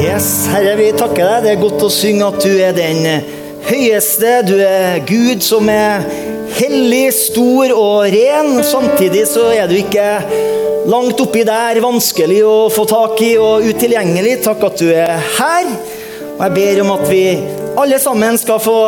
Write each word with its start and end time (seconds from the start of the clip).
Yes, 0.00 0.46
Herre, 0.48 0.72
vi 0.78 0.86
takker 0.96 1.26
deg. 1.26 1.42
Det 1.44 1.50
er 1.52 1.58
godt 1.60 1.82
å 1.84 1.88
synge 1.92 2.24
at 2.24 2.38
du 2.40 2.52
er 2.64 2.72
den 2.72 3.02
høyeste. 3.66 4.30
Du 4.48 4.54
er 4.56 5.02
Gud 5.04 5.44
som 5.44 5.68
er 5.68 6.06
hellig, 6.56 7.10
stor 7.12 7.74
og 7.76 8.06
ren. 8.14 8.54
Samtidig 8.64 9.26
så 9.28 9.50
er 9.52 9.68
du 9.68 9.76
ikke 9.76 10.06
langt 10.88 11.20
oppi 11.20 11.44
der, 11.44 11.82
vanskelig 11.84 12.40
å 12.48 12.54
få 12.72 12.86
tak 12.88 13.20
i 13.26 13.34
og 13.36 13.68
utilgjengelig. 13.68 14.38
Takk 14.46 14.64
at 14.70 14.80
du 14.80 14.88
er 14.94 15.12
her. 15.36 15.68
Og 16.38 16.40
jeg 16.46 16.56
ber 16.56 16.82
om 16.86 16.94
at 16.96 17.04
vi 17.12 17.22
alle 17.82 18.00
sammen 18.00 18.40
skal 18.40 18.64
få 18.64 18.78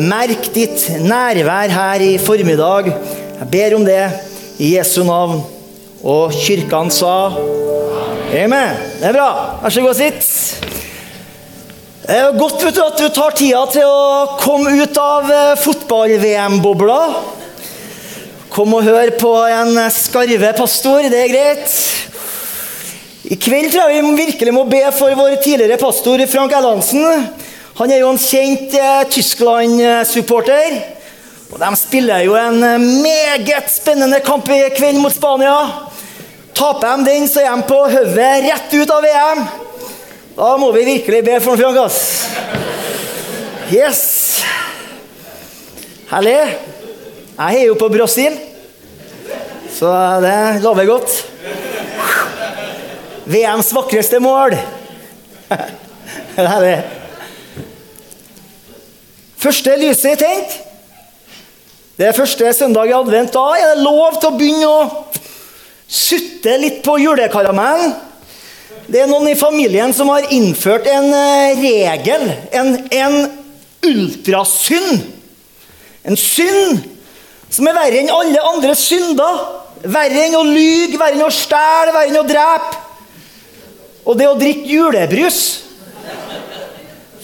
merke 0.00 0.54
ditt 0.56 0.88
nærvær 1.04 1.76
her 1.76 2.06
i 2.06 2.14
formiddag. 2.16 2.88
Jeg 3.42 3.52
ber 3.52 3.76
om 3.76 3.84
det 3.84 4.02
i 4.56 4.72
Jesu 4.78 5.02
navn. 5.04 5.44
Og 6.00 6.32
kirkene 6.32 6.94
sa 6.94 7.16
Amen. 8.36 8.76
Det 9.00 9.06
er 9.08 9.14
bra. 9.16 9.28
Vær 9.62 9.72
så 9.72 9.80
god, 9.80 9.96
sitt. 9.96 10.24
Det 12.02 12.16
er 12.18 12.34
godt 12.36 12.60
du, 12.60 12.80
at 12.82 12.98
du 13.00 13.06
tar 13.14 13.32
tida 13.38 13.62
til 13.72 13.86
å 13.88 14.36
komme 14.42 14.74
ut 14.76 14.98
av 15.00 15.30
eh, 15.32 15.52
fotball-VM-bobla. 15.62 16.98
Kom 18.52 18.76
og 18.76 18.84
hør 18.84 19.14
på 19.16 19.32
en 19.48 19.80
skarve 19.94 20.52
pastor. 20.58 21.08
Det 21.08 21.22
er 21.22 21.32
greit. 21.32 21.78
I 23.32 23.40
kveld 23.40 23.72
tror 23.72 23.94
jeg 23.94 24.04
vi 24.04 24.12
virkelig 24.20 24.54
må 24.58 24.66
be 24.68 24.84
for 24.92 25.16
vår 25.16 25.38
tidligere 25.40 25.80
pastor 25.80 26.20
Frank 26.28 26.52
Ellansen. 26.60 27.26
Han 27.80 27.92
er 27.94 28.04
jo 28.04 28.12
en 28.12 28.20
kjent 28.20 28.76
eh, 28.76 29.02
Tyskland-supporter. 29.16 30.80
Og 31.54 31.60
De 31.62 31.74
spiller 31.80 32.28
jo 32.28 32.36
en 32.36 32.60
eh, 32.60 32.88
meget 33.00 33.72
spennende 33.72 34.20
kamp 34.28 34.52
i 34.52 34.66
kveld 34.76 35.00
mot 35.00 35.14
Spania. 35.14 35.56
Taper 36.56 36.96
de 36.96 37.04
den, 37.04 37.28
så 37.28 37.42
er 37.44 37.52
de 37.52 37.68
på 37.68 37.78
hodet 37.92 38.44
rett 38.46 38.72
ut 38.72 38.90
av 38.90 39.04
VM. 39.04 39.42
Da 40.36 40.54
må 40.60 40.70
vi 40.72 40.86
virkelig 40.88 41.22
be 41.24 41.36
for 41.44 41.60
Frank, 41.60 41.76
ass. 41.84 41.98
Yes. 43.72 44.02
Herlig. 46.08 46.38
Jeg 47.36 47.52
heier 47.52 47.66
jo 47.68 47.76
på 47.76 47.90
Brasil, 47.92 48.38
så 49.76 49.90
det 50.24 50.36
lover 50.64 50.88
godt. 50.88 51.16
VMs 53.28 53.72
vakreste 53.76 54.20
mål. 54.24 54.56
Herlig. 56.38 56.78
Første 59.36 59.76
lyset 59.76 60.14
er 60.14 60.22
tent. 60.22 60.56
Det 61.96 62.08
er 62.08 62.16
første 62.16 62.52
søndag 62.56 62.88
i 62.88 62.96
advent. 62.96 63.34
Da 63.36 63.44
er 63.56 63.74
det 63.74 63.84
lov 63.84 64.16
til 64.20 64.30
å 64.30 64.38
begynne 64.38 64.70
å 64.70 64.80
sutte 65.88 66.56
litt 66.58 66.82
på 66.84 66.98
julekaramellen. 67.00 67.94
Det 68.86 69.02
er 69.02 69.10
noen 69.10 69.30
i 69.32 69.38
familien 69.38 69.94
som 69.94 70.10
har 70.12 70.28
innført 70.34 70.86
en 70.90 71.08
eh, 71.14 71.58
regel, 71.58 72.28
en, 72.54 72.72
en 72.94 73.16
ultrasynd. 73.86 75.06
En 76.06 76.18
synd 76.18 76.84
som 77.50 77.66
er 77.66 77.74
verre 77.74 78.02
enn 78.02 78.12
alle 78.14 78.42
andre 78.46 78.74
synder. 78.78 79.42
Verre 79.86 80.26
enn 80.26 80.38
å 80.38 80.44
lyge, 80.46 80.98
verre 80.98 81.18
enn 81.18 81.26
å 81.26 81.34
stjele, 81.34 81.94
verre 81.94 82.10
enn 82.12 82.20
å 82.20 82.26
drepe. 82.26 82.82
Og 84.06 84.18
det 84.18 84.28
å 84.30 84.38
drikke 84.38 84.70
julebrus 84.70 85.44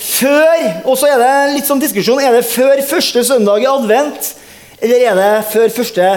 før 0.03 0.83
Og 0.91 0.97
så 0.99 1.13
er 1.13 1.21
det 1.21 1.35
litt 1.55 1.69
sånn 1.69 1.81
diskusjon. 1.83 2.19
Er 2.19 2.35
det 2.35 2.47
før 2.51 2.81
første 2.87 3.23
søndag 3.27 3.63
i 3.63 3.71
advent, 3.71 4.33
eller 4.83 5.05
er 5.07 5.19
det 5.19 5.31
før 5.53 5.71
første 5.71 6.09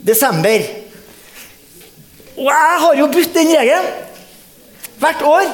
desember? 0.00 0.64
Og 2.38 2.46
jeg 2.46 2.74
har 2.80 2.98
jo 3.00 3.06
brutt 3.10 3.34
den 3.34 3.48
regelen 3.50 3.86
hvert 4.98 5.22
år. 5.26 5.46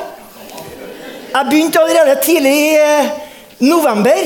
Jeg 1.35 1.47
begynte 1.51 1.81
allerede 1.81 2.17
tidlig 2.23 2.53
i 2.53 2.75
eh, 2.77 3.09
november. 3.65 4.21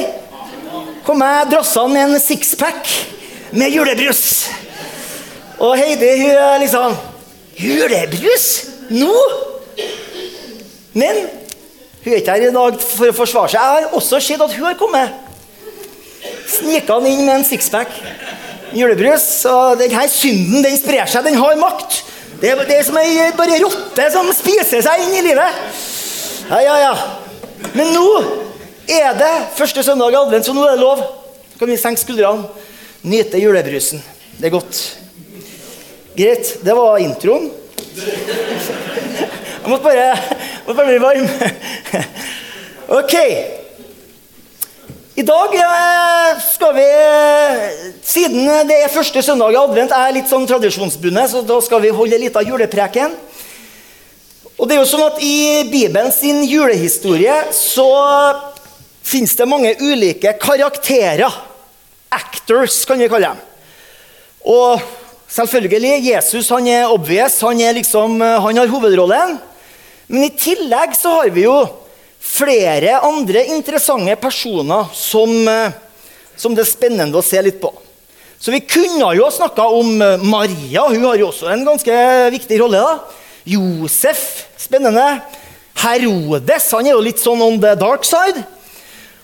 Kom 1.06 1.22
jeg 1.22 1.46
drassende 1.52 1.94
med 1.94 2.16
en 2.16 2.20
sixpack 2.20 2.90
med 3.52 3.70
julebrus. 3.70 4.48
Og 5.58 5.76
Heidi 5.78 6.10
hun 6.20 6.34
er 6.34 6.58
liksom 6.62 6.98
Julebrus? 7.58 8.66
Nå? 8.90 9.14
Men 10.92 11.24
hun 12.04 12.12
er 12.12 12.20
ikke 12.20 12.36
her 12.36 12.50
i 12.50 12.52
dag 12.54 12.76
for 12.82 13.10
å 13.10 13.16
forsvare 13.16 13.50
seg. 13.54 13.58
Jeg 13.58 13.86
har 13.86 13.96
også 13.98 14.20
sett 14.22 14.42
at 14.42 14.54
hun 14.54 14.66
har 14.68 14.76
kommet. 14.78 15.14
Snika 16.48 16.98
inn 17.06 17.24
med 17.24 17.34
en 17.38 17.46
sixpack 17.46 17.90
julebrus. 18.74 19.26
Og 19.50 19.78
denne 19.80 20.06
synden 20.12 20.62
den 20.66 20.78
sprer 20.78 21.10
seg. 21.10 21.26
Den 21.26 21.38
har 21.38 21.58
makt. 21.62 22.02
Det 22.38 22.52
er, 22.54 22.82
som 22.86 22.96
ei 23.00 23.32
bare 23.34 23.56
rotte 23.64 24.04
som 24.14 24.28
spiser 24.30 24.82
seg 24.84 25.00
inn 25.02 25.16
i 25.18 25.24
livet. 25.26 25.62
Ja, 26.46 26.60
ja, 26.62 26.76
ja. 26.84 26.92
Men 27.74 27.90
nå 27.96 28.04
er 28.86 29.16
det 29.18 29.32
første 29.58 29.82
søndag 29.82 30.14
i 30.14 30.18
advent, 30.20 30.46
så 30.46 30.54
nå 30.54 30.62
er 30.62 30.76
det 30.76 30.84
lov. 30.84 31.02
Så 31.50 31.58
kan 31.58 31.72
vi 31.72 31.78
senke 31.80 32.00
skuldrene, 32.04 32.46
nyte 33.02 33.40
julebrusen. 33.42 34.04
Det 34.38 34.46
er 34.46 34.54
godt. 34.54 34.82
Greit. 36.14 36.52
Det 36.62 36.76
var 36.78 37.02
introen. 37.02 37.50
Jeg 37.98 39.66
måtte 39.66 39.82
bare, 39.88 40.06
måtte 40.66 40.78
bare 40.78 40.90
bli 40.92 41.02
varm. 41.02 41.28
Ok. 42.88 43.14
I 45.18 45.22
dag 45.26 45.54
eh, 45.54 46.36
skal 46.38 46.76
vi, 46.76 46.84
siden 48.06 48.44
det 48.68 48.76
er 48.84 48.92
første 48.92 49.18
søndag 49.26 49.50
i 49.50 49.56
advent, 49.58 49.90
er 49.90 50.12
litt 50.14 50.28
sånn 50.30 50.44
tradisjonsbundet, 50.46 51.32
så 51.32 51.40
da 51.42 51.56
skal 51.64 51.82
vi 51.82 51.90
holde 51.90 52.20
litt 52.22 52.36
av 52.38 52.46
julepreken. 52.46 53.16
Og 54.54 54.68
det 54.68 54.76
er 54.76 54.78
jo 54.78 54.86
sånn 54.86 55.02
at 55.08 55.18
I 55.18 55.64
Bibelen 55.72 56.14
sin 56.14 56.44
julehistorie 56.46 57.34
så 57.56 57.88
fins 59.02 59.34
det 59.34 59.48
mange 59.50 59.74
ulike 59.82 60.36
karakterer. 60.38 61.34
Actors, 62.14 62.84
kan 62.86 63.02
vi 63.02 63.10
kalle 63.10 63.32
dem. 63.32 63.42
Og 64.54 64.86
selvfølgelig, 65.34 66.12
Jesus 66.12 66.54
han 66.54 66.70
er 66.70 66.94
obvious, 66.94 67.40
han, 67.42 67.58
er 67.58 67.74
liksom, 67.80 68.20
han 68.22 68.62
har 68.62 68.70
hovedrollen. 68.70 69.34
Men 70.06 70.30
i 70.30 70.34
tillegg 70.46 70.94
så 70.94 71.18
har 71.18 71.34
vi 71.34 71.48
jo 71.48 71.58
flere 72.20 72.98
andre 73.06 73.44
interessante 73.54 74.16
personer 74.20 74.90
som, 74.94 75.30
eh, 75.48 75.72
som, 76.36 76.54
det 76.54 76.64
er 76.64 76.70
spennende 76.70 77.18
å 77.18 77.24
se 77.24 77.40
litt 77.42 77.60
på. 77.60 77.72
Så 78.38 78.52
Vi 78.54 78.60
kunne 78.60 79.14
jo 79.16 79.30
snakka 79.30 79.66
om 79.74 80.02
eh, 80.02 80.22
Maria. 80.22 80.86
Hun 80.88 81.04
har 81.04 81.18
jo 81.18 81.30
også 81.32 81.50
en 81.52 81.64
ganske 81.66 81.96
viktig 82.30 82.60
rolle. 82.60 82.78
da. 82.78 82.98
Josef, 83.48 84.46
spennende. 84.56 85.22
Herodes 85.78 86.70
han 86.74 86.86
er 86.86 86.96
jo 86.96 87.02
litt 87.02 87.20
sånn 87.22 87.42
on 87.42 87.60
the 87.62 87.74
dark 87.78 88.04
side. 88.04 88.42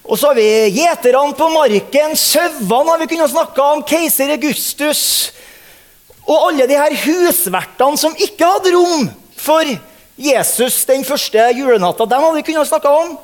Og 0.04 0.18
så 0.20 0.30
har 0.30 0.36
vi 0.36 0.76
gjeterne 0.76 1.32
på 1.36 1.48
marken, 1.48 2.12
sauene 2.18 2.92
har 2.92 3.00
vi 3.00 3.08
kunnet 3.08 3.32
snakke 3.32 3.68
om, 3.72 3.82
keiser 3.88 4.34
Augustus. 4.34 5.32
Og 6.28 6.50
alle 6.50 6.66
de 6.68 6.76
her 6.76 6.92
husvertene 7.06 8.00
som 8.00 8.16
ikke 8.16 8.48
hadde 8.48 8.74
rom 8.76 9.08
for 9.40 9.68
Jesus 10.16 10.84
den 10.86 11.04
første 11.04 11.48
julenatta. 11.56 12.06
Dem 12.06 12.22
hadde 12.22 12.38
vi 12.38 12.46
kunnet 12.46 12.68
snakke 12.68 12.90
om. 12.90 13.16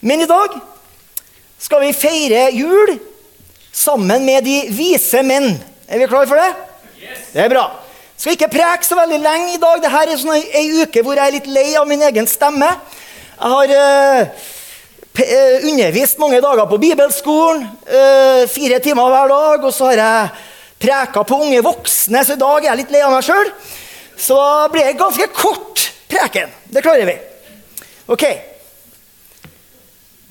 Men 0.00 0.20
i 0.20 0.28
dag 0.28 0.58
skal 1.62 1.84
vi 1.86 1.94
feire 1.96 2.48
jul 2.52 2.98
sammen 3.72 4.26
med 4.26 4.44
de 4.44 4.58
vise 4.74 5.22
menn. 5.24 5.54
Er 5.88 6.02
vi 6.02 6.08
klare 6.10 6.28
for 6.28 6.40
det? 6.40 6.50
Yes. 7.00 7.30
Det 7.32 7.44
er 7.44 7.52
bra. 7.52 7.64
Skal 8.18 8.36
ikke 8.36 8.52
preke 8.52 8.86
så 8.86 8.98
veldig 8.98 9.20
lenge 9.22 9.54
i 9.54 9.60
dag. 9.62 9.80
Dette 9.82 10.02
er 10.02 10.18
sånn 10.20 10.36
ei 10.36 10.82
uke 10.82 11.02
hvor 11.02 11.16
jeg 11.16 11.30
er 11.30 11.36
litt 11.38 11.48
lei 11.50 11.70
av 11.80 11.88
min 11.88 12.02
egen 12.10 12.28
stemme. 12.30 12.68
Jeg 13.32 13.54
har 13.54 13.72
uh, 13.72 14.50
undervist 15.70 16.20
mange 16.22 16.42
dager 16.44 16.68
på 16.70 16.78
bibelskolen. 16.82 17.64
Uh, 17.88 18.44
fire 18.52 18.78
timer 18.84 19.10
hver 19.14 19.32
dag. 19.32 19.64
Og 19.64 19.74
så 19.74 19.90
har 19.90 20.02
jeg 20.02 20.30
preka 20.82 21.24
på 21.24 21.40
unge 21.46 21.62
voksne, 21.64 22.24
så 22.26 22.34
i 22.34 22.42
dag 22.42 22.58
er 22.58 22.72
jeg 22.72 22.82
litt 22.82 22.94
lei 22.94 23.02
av 23.06 23.14
meg 23.14 23.26
sjøl. 23.26 23.50
Så 24.18 24.36
da 24.36 24.68
blir 24.70 24.86
det 24.86 24.98
ganske 25.00 25.28
kort 25.34 25.91
preken. 26.12 26.52
Det 26.64 26.82
klarer 26.84 27.08
vi. 27.08 27.16
Ok. 28.06 28.24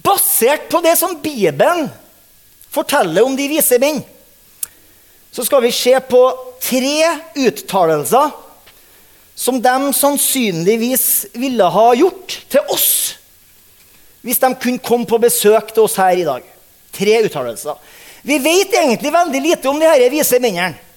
Basert 0.01 0.69
på 0.69 0.81
det 0.81 0.95
som 0.97 1.17
Bibelen 1.21 1.89
forteller 2.71 3.25
om 3.25 3.35
de 3.35 3.49
vise 3.51 3.77
menn, 3.81 3.99
så 5.31 5.43
skal 5.47 5.63
vi 5.63 5.71
se 5.75 5.93
på 6.07 6.21
tre 6.61 7.11
uttalelser 7.39 8.31
som 9.35 9.57
de 9.61 9.93
sannsynligvis 9.95 11.07
ville 11.33 11.67
ha 11.73 11.87
gjort 11.97 12.37
til 12.51 12.73
oss 12.73 12.91
hvis 14.21 14.37
de 14.37 14.51
kunne 14.53 14.83
komme 14.85 15.07
på 15.09 15.17
besøk 15.17 15.71
til 15.73 15.87
oss 15.87 15.95
her 15.97 16.13
i 16.13 16.25
dag. 16.27 16.43
Tre 16.93 17.15
uttalelser. 17.25 17.79
Vi 18.21 18.37
vet 18.37 18.75
egentlig 18.77 19.09
veldig 19.13 19.41
lite 19.41 19.69
om 19.71 19.79
de 19.81 19.87
disse 19.89 20.11
vise 20.13 20.41
mennene. 20.43 20.90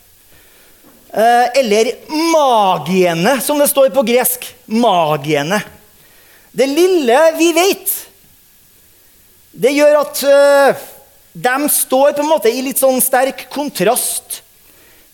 Eh, 1.14 1.58
eller 1.60 1.92
magiene, 2.08 3.40
som 3.40 3.58
det 3.58 3.68
står 3.68 3.88
på 3.94 4.02
gresk. 4.02 4.48
Magiene. 4.66 5.60
Det 6.50 6.66
lille 6.66 7.18
vi 7.38 7.52
vet, 7.54 7.92
det 9.54 9.70
gjør 9.74 10.00
at 10.00 10.22
uh, 10.26 10.80
de 11.34 11.68
står 11.70 12.14
på 12.14 12.22
en 12.22 12.30
måte 12.30 12.50
i 12.50 12.62
litt 12.62 12.78
sånn 12.78 12.98
sterk 13.02 13.44
kontrast 13.50 14.40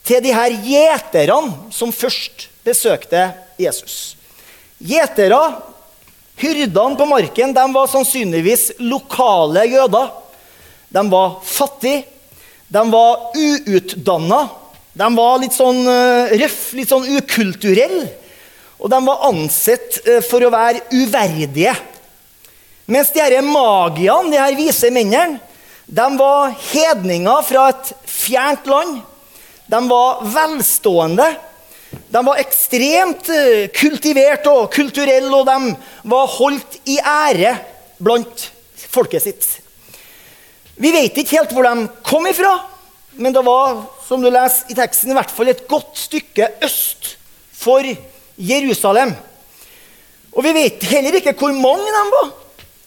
til 0.04 0.20
de 0.24 0.32
her 0.32 0.52
gjeterne 0.64 1.72
som 1.72 1.92
først 1.92 2.46
besøkte 2.64 3.26
Jesus. 3.60 4.16
Gjetere 4.80 5.40
Hyrdene 6.40 6.96
på 6.96 7.08
marken 7.08 7.52
de 7.52 7.64
var 7.72 7.88
sannsynligvis 7.92 8.70
lokale 8.80 9.66
jøder. 9.68 10.08
De 10.88 11.02
var 11.12 11.34
fattige, 11.44 12.06
de 12.72 12.84
var 12.88 13.36
uutdanna, 13.36 14.46
de 15.00 15.08
var 15.16 15.38
litt 15.40 15.56
sånn 15.56 15.80
uh, 15.88 16.32
røff, 16.36 16.72
litt 16.76 16.90
sånn 16.90 17.06
ukulturelle. 17.16 18.08
Og 18.80 18.90
de 18.92 18.98
var 19.06 19.26
ansett 19.30 20.00
uh, 20.04 20.18
for 20.24 20.44
å 20.44 20.52
være 20.52 20.84
uverdige. 20.92 21.72
Mens 22.90 23.12
de 23.14 23.22
her 23.22 23.38
magiene, 23.46 24.32
de 24.32 24.40
her 24.40 24.56
vise 24.58 24.90
mennene, 24.92 25.38
de 25.90 26.06
var 26.18 26.52
hedninger 26.70 27.46
fra 27.46 27.70
et 27.72 27.92
fjernt 28.06 28.68
land. 28.70 29.00
De 29.70 29.80
var 29.88 30.20
velstående. 30.34 31.26
De 31.90 32.20
var 32.26 32.38
ekstremt 32.38 33.30
eh, 33.34 33.64
kultivert 33.74 34.46
og 34.50 34.68
kulturelle, 34.74 35.30
og 35.34 35.48
de 35.48 35.72
var 36.12 36.30
holdt 36.36 36.76
i 36.90 37.00
ære 37.02 37.56
blant 37.98 38.44
folket 38.90 39.24
sitt. 39.24 39.48
Vi 40.78 40.92
vet 40.94 41.18
ikke 41.18 41.40
helt 41.40 41.54
hvor 41.54 41.66
de 41.66 41.88
kom 42.06 42.28
ifra, 42.30 42.52
men 43.18 43.34
det 43.34 43.42
var 43.46 43.82
som 44.06 44.22
du 44.22 44.30
leser 44.30 44.70
i 44.70 44.76
teksten, 44.78 45.10
i 45.12 45.16
hvert 45.18 45.32
fall 45.32 45.50
et 45.50 45.66
godt 45.70 45.98
stykke 45.98 46.48
øst 46.66 47.14
for 47.56 47.84
Jerusalem. 48.36 49.14
Og 50.32 50.44
Vi 50.44 50.52
vet 50.54 50.86
heller 50.92 51.18
ikke 51.18 51.34
hvor 51.38 51.52
mange 51.52 51.90
de 51.90 52.04
var, 52.14 52.30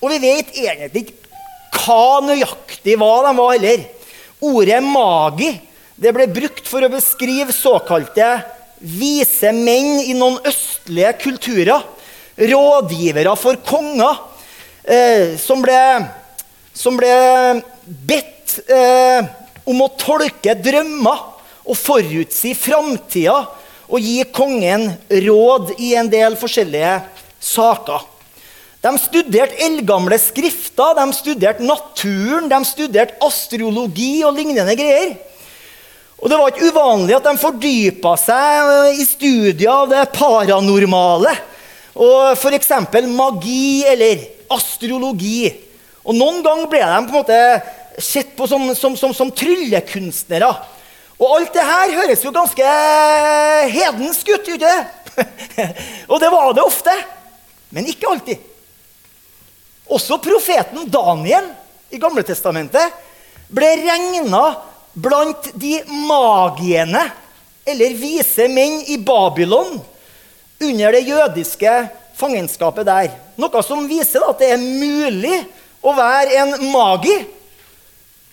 og 0.02 0.10
vi 0.12 0.22
vet 0.24 0.56
egentlig 0.56 1.04
ikke 1.04 1.20
hva 1.84 2.22
nøyaktig 2.24 2.96
hva 3.00 3.14
de 3.26 3.38
var 3.38 3.54
heller. 3.54 3.86
Ordet 4.44 4.82
'magi' 4.84 5.54
det 5.96 6.12
ble 6.16 6.26
brukt 6.28 6.66
for 6.68 6.84
å 6.84 6.92
beskrive 6.92 7.54
såkalte 7.54 8.28
vise 8.84 9.52
menn 9.56 10.02
i 10.04 10.16
noen 10.18 10.40
østlige 10.48 11.14
kulturer. 11.22 11.86
Rådgivere 12.34 13.36
for 13.38 13.60
konger 13.62 14.18
eh, 14.84 15.38
som, 15.38 15.62
ble, 15.62 15.78
som, 16.74 16.98
ble, 16.98 17.14
bedt 17.86 18.58
eh, 18.66 19.30
om 19.70 19.84
å 19.84 19.92
tolke 20.00 20.56
drømmer 20.60 21.22
og 21.64 21.78
forutsi 21.80 22.54
framtida 22.58 23.38
og 23.88 24.02
gi 24.02 24.24
kongen 24.34 24.90
råd 25.08 25.76
i 25.78 25.94
en 26.00 26.10
del 26.12 26.36
forskjellige 26.40 26.98
saker. 27.44 28.10
De 28.84 28.92
studerte 29.00 29.60
eldgamle 29.64 30.18
skrifter, 30.20 30.98
de 30.98 31.06
studerte 31.16 31.64
naturen, 31.64 32.50
de 32.52 32.60
studerte 32.68 33.16
astrologi 33.24 34.18
og 34.28 34.36
lignende 34.36 34.76
greier. 34.76 35.14
Og 36.20 36.30
Det 36.32 36.40
var 36.40 36.52
ikke 36.52 36.72
uvanlig 36.72 37.16
at 37.18 37.26
de 37.28 37.40
fordypa 37.40 38.14
seg 38.20 39.00
i 39.00 39.06
studier 39.08 39.72
av 39.72 39.90
det 39.92 40.04
paranormale. 40.16 41.34
Og 42.00 42.34
F.eks. 42.34 42.72
magi 43.12 43.84
eller 43.88 44.24
astrologi. 44.52 45.52
Og 46.04 46.16
Noen 46.16 46.40
ganger 46.44 46.70
ble 46.72 46.80
de 46.84 47.02
på 47.08 47.12
en 47.12 47.18
måte 47.18 47.40
sett 47.98 48.36
på 48.38 48.48
som, 48.48 48.70
som, 48.76 48.98
som, 48.98 49.14
som 49.14 49.32
tryllekunstnere. 49.32 50.50
Og 51.20 51.36
alt 51.38 51.54
det 51.56 51.66
her 51.66 51.94
høres 52.00 52.24
jo 52.26 52.34
ganske 52.34 52.74
hedensk 53.74 54.34
ut, 54.34 54.50
gjør 54.50 54.64
det? 54.64 54.78
og 56.12 56.20
det 56.22 56.32
var 56.34 56.56
det 56.58 56.66
ofte. 56.66 56.96
Men 57.74 57.88
ikke 57.90 58.10
alltid. 58.10 58.50
Også 59.94 60.18
profeten 60.24 60.88
Daniel 60.90 61.52
i 61.94 62.00
Gamle 62.02 62.24
Testamentet 62.26 62.94
ble 63.54 63.70
regna 63.84 64.44
blant 64.94 65.50
de 65.60 65.80
magiene, 66.08 67.02
eller 67.66 67.96
vise 67.98 68.48
menn, 68.52 68.82
i 68.92 68.98
Babylon 69.00 69.78
under 70.64 70.96
det 70.96 71.04
jødiske 71.08 71.76
fangenskapet 72.18 72.88
der. 72.88 73.14
Noe 73.40 73.64
som 73.66 73.88
viser 73.90 74.26
at 74.28 74.42
det 74.42 74.52
er 74.54 74.62
mulig 74.62 75.40
å 75.84 75.94
være 75.98 76.42
en 76.42 76.54
magi 76.72 77.16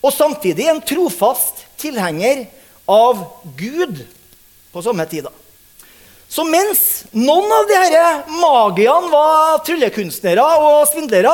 og 0.01 0.15
samtidig 0.15 0.69
en 0.71 0.81
trofast 0.85 1.65
tilhenger 1.81 2.47
av 2.91 3.21
Gud 3.57 4.03
på 4.73 4.83
samme 4.83 5.05
tid. 5.11 5.29
Så 6.31 6.45
mens 6.47 7.05
noen 7.13 7.51
av 7.53 7.67
disse 7.69 8.05
magiene 8.41 9.11
var 9.13 9.63
tryllekunstnere 9.67 10.45
og 10.63 10.85
svindlere, 10.91 11.33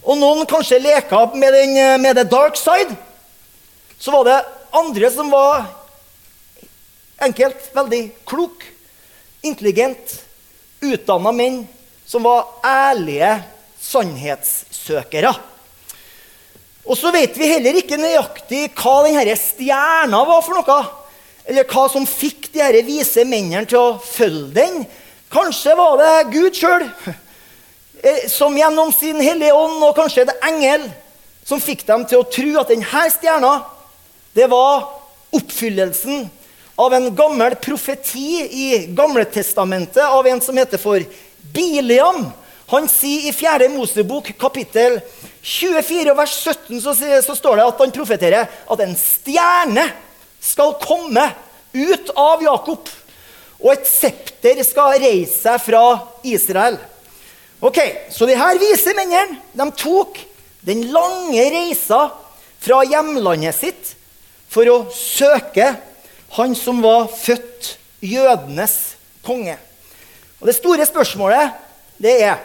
og 0.00 0.16
noen 0.18 0.48
kanskje 0.48 0.80
leka 0.82 1.26
med, 1.34 1.54
den, 1.54 1.76
med 2.02 2.16
the 2.16 2.24
dark 2.24 2.56
side, 2.58 2.96
så 4.00 4.14
var 4.14 4.26
det 4.26 4.38
andre 4.76 5.10
som 5.12 5.30
var 5.32 5.68
enkelt, 7.20 7.68
veldig 7.76 8.02
klok, 8.28 8.64
intelligent, 9.44 10.16
utdanna 10.80 11.32
menn 11.36 11.62
som 12.08 12.24
var 12.24 12.48
ærlige 12.66 13.34
sannhetssøkere. 13.80 15.34
Og 16.86 16.96
så 16.96 17.12
vet 17.12 17.36
vi 17.36 17.50
heller 17.50 17.76
ikke 17.80 17.98
nøyaktig 18.00 18.70
hva 18.78 19.00
denne 19.04 19.36
stjerna 19.36 20.22
var 20.28 20.40
for 20.44 20.56
noe. 20.56 20.78
Eller 21.48 21.66
hva 21.68 21.86
som 21.92 22.06
fikk 22.08 22.50
de 22.54 22.62
her 22.62 22.78
vise 22.86 23.24
mennene 23.28 23.68
til 23.68 23.80
å 23.80 23.98
følge 24.04 24.54
den. 24.56 24.84
Kanskje 25.30 25.76
var 25.78 26.00
det 26.00 26.14
Gud 26.32 26.56
sjøl, 26.58 26.86
eh, 28.02 28.24
som 28.28 28.56
gjennom 28.56 28.90
sin 28.94 29.20
Hellige 29.22 29.54
Ånd, 29.54 29.78
og 29.84 29.94
kanskje 29.98 30.26
det 30.26 30.38
engel, 30.42 30.88
som 31.46 31.62
fikk 31.62 31.84
dem 31.86 32.04
til 32.06 32.22
å 32.22 32.28
tro 32.30 32.50
at 32.60 32.72
denne 32.72 33.04
stjerna 33.14 33.52
det 34.34 34.46
var 34.50 34.86
oppfyllelsen 35.34 36.28
av 36.80 36.94
en 36.94 37.08
gammel 37.14 37.56
profeti 37.62 38.42
i 38.46 38.66
Gamletestamentet 38.96 40.02
av 40.06 40.26
en 40.26 40.40
som 40.40 40.56
heter 40.56 40.78
for 40.78 41.02
Biliam. 41.54 42.28
Han 42.70 42.86
sier 42.88 43.28
i 43.28 43.34
4. 43.34 43.68
Mosebok 43.74 44.30
kapittel 44.38 45.00
24 45.42 46.14
vers 46.16 46.36
17 46.44 46.80
så, 46.84 46.94
så 47.24 47.36
står 47.36 47.56
det 47.56 47.66
at 47.70 47.82
han 47.84 47.94
profeterer 47.94 48.48
at 48.50 48.82
en 48.84 48.96
stjerne 48.98 49.86
skal 50.40 50.74
komme 50.82 51.24
ut 51.72 52.10
av 52.18 52.42
Jakob, 52.42 52.88
og 53.60 53.72
et 53.74 53.88
septer 53.88 54.60
skal 54.64 54.98
reise 55.00 55.36
seg 55.42 55.60
fra 55.62 55.84
Israel. 56.26 56.78
Ok, 57.60 57.78
Så 58.10 58.24
de 58.26 58.36
her 58.36 58.58
vise 58.60 58.94
mennene 58.96 59.36
de 59.52 59.66
tok 59.76 60.16
den 60.64 60.86
lange 60.92 61.44
reisa 61.52 62.06
fra 62.60 62.80
hjemlandet 62.88 63.56
sitt 63.56 63.92
for 64.50 64.68
å 64.68 64.78
søke 64.92 65.74
han 66.36 66.56
som 66.56 66.80
var 66.84 67.08
født 67.12 67.74
jødenes 68.00 68.96
konge. 69.24 69.58
Og 70.40 70.48
Det 70.48 70.56
store 70.56 70.88
spørsmålet 70.88 71.52
det 72.00 72.16
er 72.24 72.40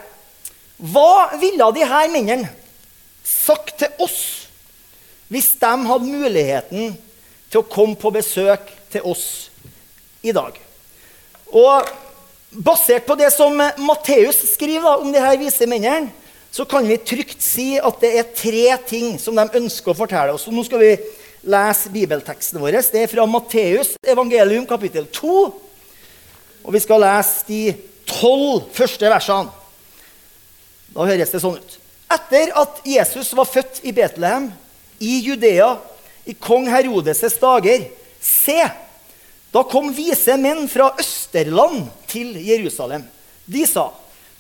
hva 0.76 1.32
ville 1.40 1.72
de 1.72 1.88
her 1.88 2.12
mennene 2.12 2.52
sagt 3.26 3.80
til 3.82 4.06
oss 4.06 4.22
hvis 5.34 5.56
de 5.58 5.72
hadde 5.90 6.06
muligheten 6.06 6.94
til 7.50 7.62
å 7.62 7.68
komme 7.68 7.98
på 7.98 8.14
besøk 8.14 8.70
til 8.94 9.08
oss 9.10 9.26
i 10.22 10.34
dag? 10.36 10.58
Og 11.50 11.90
Basert 12.56 13.04
på 13.04 13.18
det 13.20 13.28
som 13.36 13.52
Matteus 13.58 14.38
skriver 14.54 14.86
da, 14.86 14.94
om 15.02 15.12
de 15.12 15.20
her 15.20 15.36
vise 15.40 15.68
mennene, 15.68 16.12
så 16.56 16.64
kan 16.64 16.86
vi 16.88 16.96
trygt 17.04 17.44
si 17.44 17.74
at 17.76 17.98
det 18.00 18.12
er 18.16 18.30
tre 18.32 18.78
ting 18.88 19.18
som 19.20 19.36
de 19.36 19.60
ønsker 19.60 19.92
å 19.92 19.98
fortelle 19.98 20.32
oss. 20.38 20.46
Og 20.48 20.56
nå 20.56 20.64
skal 20.64 20.80
vi 20.80 20.94
lese 21.52 21.92
bibelteksten 21.92 22.62
vår. 22.62 22.78
Det 22.94 23.02
er 23.02 23.12
fra 23.12 23.26
Matteus 23.28 23.98
evangelium 24.08 24.64
kapittel 24.70 25.10
2. 25.12 25.34
Og 26.64 26.72
vi 26.72 26.80
skal 26.80 27.04
lese 27.04 27.44
de 27.50 27.60
tolv 28.08 28.70
første 28.78 29.12
versene. 29.12 29.52
Da 30.96 31.10
høres 31.12 31.36
det 31.36 31.44
sånn 31.44 31.60
ut. 31.60 31.76
Etter 32.12 32.52
at 32.62 32.82
Jesus 32.86 33.34
var 33.34 33.50
født 33.50 33.82
i 33.84 33.94
Betlehem, 33.96 34.52
i 35.00 35.20
Judea, 35.26 35.76
i 36.26 36.34
kong 36.34 36.68
Herodes' 36.70 37.40
dager, 37.42 37.88
se, 38.22 38.62
da 39.54 39.64
kom 39.70 39.92
vise 39.96 40.36
menn 40.38 40.66
fra 40.70 40.92
Østerland 41.00 41.88
til 42.10 42.36
Jerusalem. 42.46 43.06
De 43.46 43.66
sa, 43.68 43.92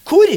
'Hvor 0.05 0.29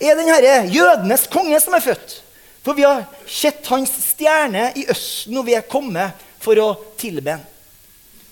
er 0.00 0.14
den 0.14 0.28
herre 0.28 0.66
jødenes 0.68 1.26
konge 1.26 1.60
som 1.60 1.74
er 1.74 1.84
født?' 1.84 2.22
For 2.62 2.74
vi 2.74 2.82
har 2.82 3.06
sett 3.24 3.66
hans 3.66 3.90
stjerne 4.10 4.72
i 4.76 4.84
østen, 4.90 5.36
og 5.38 5.46
vi 5.46 5.54
er 5.54 5.64
kommet 5.64 6.12
for 6.38 6.58
å 6.60 6.74
tilbe 7.00 7.30
ham. 7.30 7.44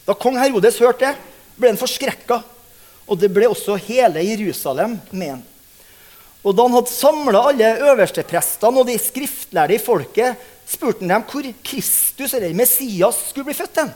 Da 0.05 0.15
kong 0.15 0.37
Herodes 0.37 0.77
hørte 0.83 1.07
det, 1.07 1.15
ble 1.57 1.71
han 1.73 1.81
forskrekka. 1.81 2.43
Og 3.07 3.19
det 3.21 3.31
ble 3.33 3.49
også 3.49 3.79
hele 3.87 4.21
Jerusalem 4.27 4.99
med 5.11 5.31
ham. 5.31 5.43
Og 6.47 6.55
da 6.55 6.67
han 6.69 6.77
hadde 6.77 6.95
samla 6.95 7.41
alle 7.51 7.71
øversteprestene 7.89 8.83
og 8.83 8.87
de 8.87 8.95
skriftlærde 9.03 9.75
i 9.75 9.83
folket, 9.83 10.37
spurte 10.67 11.03
han 11.03 11.17
dem 11.17 11.25
hvor 11.31 11.49
Kristus, 11.67 12.35
eller 12.35 12.55
Messias, 12.55 13.19
skulle 13.31 13.49
bli 13.49 13.57
født. 13.59 13.75
Den. 13.81 13.91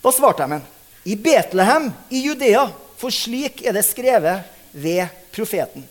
Da 0.00 0.12
svarte 0.12 0.44
de 0.44 0.56
ham, 0.56 0.64
i 1.04 1.16
Betlehem 1.20 1.90
i 2.08 2.22
Judea, 2.24 2.64
for 2.96 3.12
slik 3.12 3.60
er 3.64 3.76
det 3.76 3.84
skrevet 3.84 4.48
ved 4.72 5.12
profeten. 5.34 5.84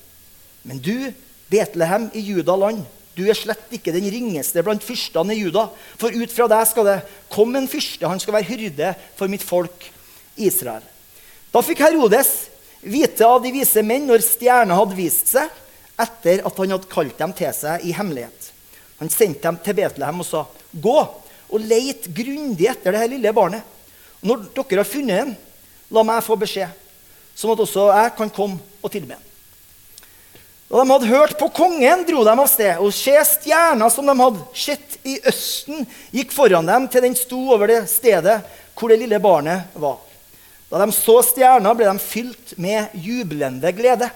Men 0.66 0.82
du, 0.82 1.12
Betlehem 1.52 2.10
i 2.18 2.24
Judaland, 2.32 2.82
du 3.14 3.28
er 3.30 3.38
slett 3.38 3.76
ikke 3.76 3.94
den 3.94 4.08
ringeste 4.10 4.64
blant 4.66 4.82
fyrstene 4.82 5.36
i 5.36 5.44
Juda, 5.44 5.68
for 6.02 6.10
ut 6.10 6.34
fra 6.34 6.48
deg 6.50 6.66
skal 6.66 6.88
det 6.90 6.98
komme 7.30 7.62
en 7.62 7.70
fyrste. 7.70 8.10
Han 8.10 8.22
skal 8.22 8.40
være 8.40 8.50
hyrde 8.50 8.94
for 9.20 9.30
mitt 9.30 9.46
folk 9.46 9.86
Israel. 10.34 10.82
Da 11.54 11.62
fikk 11.62 11.84
Herodes 11.86 12.32
vite 12.84 13.26
av 13.28 13.42
de 13.44 13.52
vise 13.54 13.84
menn 13.86 14.08
når 14.10 14.24
stjerna 14.26 14.78
hadde 14.78 14.98
vist 14.98 15.32
seg, 15.34 15.50
etter 16.00 16.42
at 16.46 16.60
han 16.60 16.76
hadde 16.76 16.92
kalt 16.92 17.18
dem 17.20 17.34
til 17.38 17.54
seg 17.56 17.86
i 17.86 17.94
hemmelighet. 17.96 18.50
Han 19.00 19.12
sendte 19.12 19.46
dem 19.46 19.60
til 19.64 19.78
Betlehem 19.78 20.24
og 20.24 20.28
sa, 20.28 20.46
'Gå 20.74 21.00
og 21.50 21.60
leit 21.60 22.08
grundig 22.16 22.70
etter 22.70 22.92
det 22.92 23.00
her 23.00 23.12
lille 23.12 23.34
barnet.' 23.34 23.64
'Når 24.24 24.48
dere 24.56 24.80
har 24.80 24.88
funnet 24.88 25.20
ham, 25.20 25.36
la 25.92 26.04
meg 26.04 26.24
få 26.24 26.40
beskjed, 26.40 26.70
sånn 27.36 27.52
at 27.52 27.60
også 27.60 27.92
jeg 27.92 28.16
kan 28.18 28.30
komme 28.30 28.60
og 28.82 28.92
tilbe 28.92 29.14
ham.' 29.14 29.30
Da 30.74 30.82
de 30.82 30.90
hadde 30.90 31.06
hørt 31.06 31.38
på 31.38 31.52
kongen, 31.54 32.06
dro 32.08 32.24
de 32.24 32.34
av 32.34 32.48
sted, 32.50 32.80
og 32.82 32.94
se 32.94 33.14
stjerna 33.14 33.92
som 33.94 34.08
de 34.10 34.16
hadde 34.18 34.40
sett 34.58 34.96
i 35.06 35.20
østen, 35.30 35.86
gikk 36.10 36.32
foran 36.34 36.66
dem 36.66 36.88
til 36.88 37.02
den 37.06 37.16
sto 37.16 37.38
over 37.54 37.68
det 37.68 37.84
stedet 37.92 38.40
hvor 38.74 38.90
det 38.90 38.98
lille 39.04 39.20
barnet 39.22 39.70
var. 39.78 40.00
Da 40.74 40.80
de 40.82 40.90
så 40.90 41.20
stjerna, 41.22 41.70
ble 41.78 41.86
de 41.86 42.00
fylt 42.02 42.56
med 42.58 42.96
jublende 42.98 43.70
glede. 43.78 44.08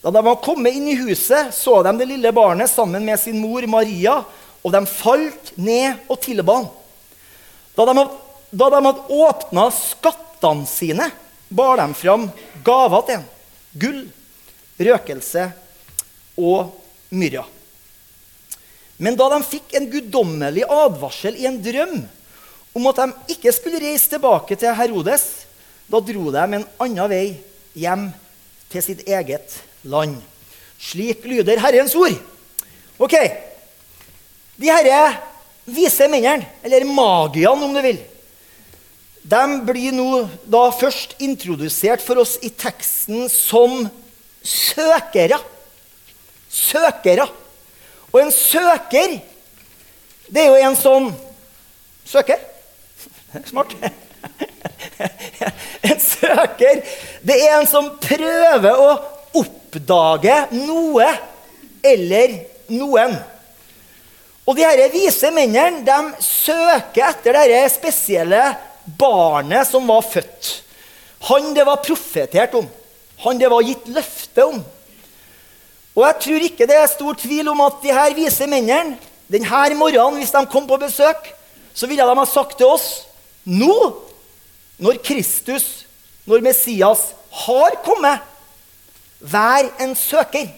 Da 0.00 0.10
de 0.10 0.22
var 0.24 0.38
kommet 0.40 0.72
inn 0.72 0.86
i 0.88 0.94
huset, 0.96 1.52
så 1.52 1.82
de 1.84 1.92
det 1.98 2.06
lille 2.08 2.32
barnet 2.32 2.72
sammen 2.72 3.04
med 3.04 3.20
sin 3.20 3.36
mor 3.36 3.66
Maria, 3.68 4.14
og 4.64 4.72
de 4.72 4.80
falt 4.88 5.50
ned 5.60 6.08
og 6.08 6.16
tilba 6.24 6.56
ham. 6.56 6.70
Da 7.76 7.84
de, 7.84 8.06
hadde 8.64 9.04
åpna 9.12 9.66
skattene 9.76 10.64
sine, 10.72 11.10
bar 11.52 11.76
de 11.82 12.00
fram 12.00 12.24
gaver 12.64 13.04
til 13.10 13.20
ham. 13.20 13.28
Gull, 13.84 14.00
røkelse 14.80 15.46
og 16.40 16.72
myrra. 17.12 17.44
Men 18.96 19.20
da 19.20 19.28
de 19.36 19.44
fikk 19.44 19.76
en 19.76 19.92
guddommelig 19.92 20.64
advarsel 20.64 21.36
i 21.36 21.44
en 21.52 21.60
drøm 21.60 21.98
om 22.72 22.88
at 22.88 23.00
de 23.02 23.34
ikke 23.36 23.52
skulle 23.52 23.80
reise 23.82 24.08
tilbake 24.08 24.56
til 24.56 24.74
Herodes, 24.76 25.24
da 25.90 26.00
dro 26.00 26.30
de 26.32 26.42
en 26.42 26.66
annen 26.80 27.10
vei 27.10 27.26
hjem 27.76 28.08
til 28.72 28.84
sitt 28.84 29.02
eget 29.08 29.58
land. 29.84 30.16
Slik 30.80 31.26
lyder 31.28 31.60
Herrens 31.62 31.94
ord. 31.98 32.16
Ok, 32.98 33.14
De 34.62 34.68
herre 34.68 35.16
vise 35.64 36.06
mennene, 36.10 36.46
eller 36.62 36.84
magiene 36.86 37.66
om 37.66 37.72
du 37.74 37.80
vil, 37.82 37.98
de 39.22 39.42
blir 39.66 39.94
nå 39.94 40.24
da 40.50 40.66
først 40.74 41.14
introdusert 41.22 42.02
for 42.02 42.20
oss 42.22 42.36
i 42.42 42.50
teksten 42.50 43.28
som 43.30 43.86
søkere. 44.42 45.38
Søkere. 46.50 47.28
Og 48.10 48.18
en 48.20 48.32
søker, 48.34 49.20
det 50.26 50.42
er 50.42 50.50
jo 50.50 50.58
en 50.66 50.76
som 50.76 51.12
søker. 52.04 52.51
Smart. 53.46 53.74
En 55.82 55.98
søker, 55.98 56.78
det 57.26 57.36
er 57.42 57.56
en 57.56 57.66
som 57.66 57.88
prøver 58.02 58.78
å 58.78 58.90
oppdage 59.40 60.36
noe 60.54 61.08
eller 61.82 62.36
noen. 62.70 63.16
Og 64.46 64.58
de 64.58 64.66
her 64.66 64.82
vise 64.92 65.30
mennene 65.34 65.82
de 65.86 66.22
søker 66.22 67.08
etter 67.08 67.38
dette 67.38 67.74
spesielle 67.74 68.44
barnet 68.98 69.66
som 69.68 69.86
var 69.90 70.06
født. 70.06 70.52
Han 71.28 71.52
det 71.54 71.66
var 71.66 71.82
profetert 71.82 72.54
om. 72.58 72.66
Han 73.26 73.38
det 73.38 73.50
var 73.50 73.66
gitt 73.66 73.90
løfte 73.90 74.46
om. 74.46 74.62
Og 75.92 76.02
jeg 76.06 76.18
tror 76.24 76.46
ikke 76.46 76.66
det 76.66 76.78
er 76.78 76.90
stor 76.90 77.18
tvil 77.18 77.52
om 77.52 77.60
at 77.66 77.82
de 77.82 77.94
her 77.94 78.14
vise 78.16 78.46
mennene 78.50 78.98
denne 79.32 79.78
morgenen, 79.78 80.18
hvis 80.20 80.34
de 80.34 80.42
kom 80.50 80.66
på 80.68 80.78
besøk, 80.80 81.30
så 81.74 81.88
ville 81.88 82.04
de 82.04 82.18
ha 82.18 82.28
sagt 82.28 82.58
til 82.60 82.68
oss 82.68 83.06
nå, 83.44 83.76
når 84.82 85.00
Kristus, 85.04 85.86
når 86.28 86.44
Messias, 86.44 87.10
har 87.46 87.78
kommet, 87.84 88.22
vær 89.20 89.70
en 89.82 89.94
søker. 89.96 90.50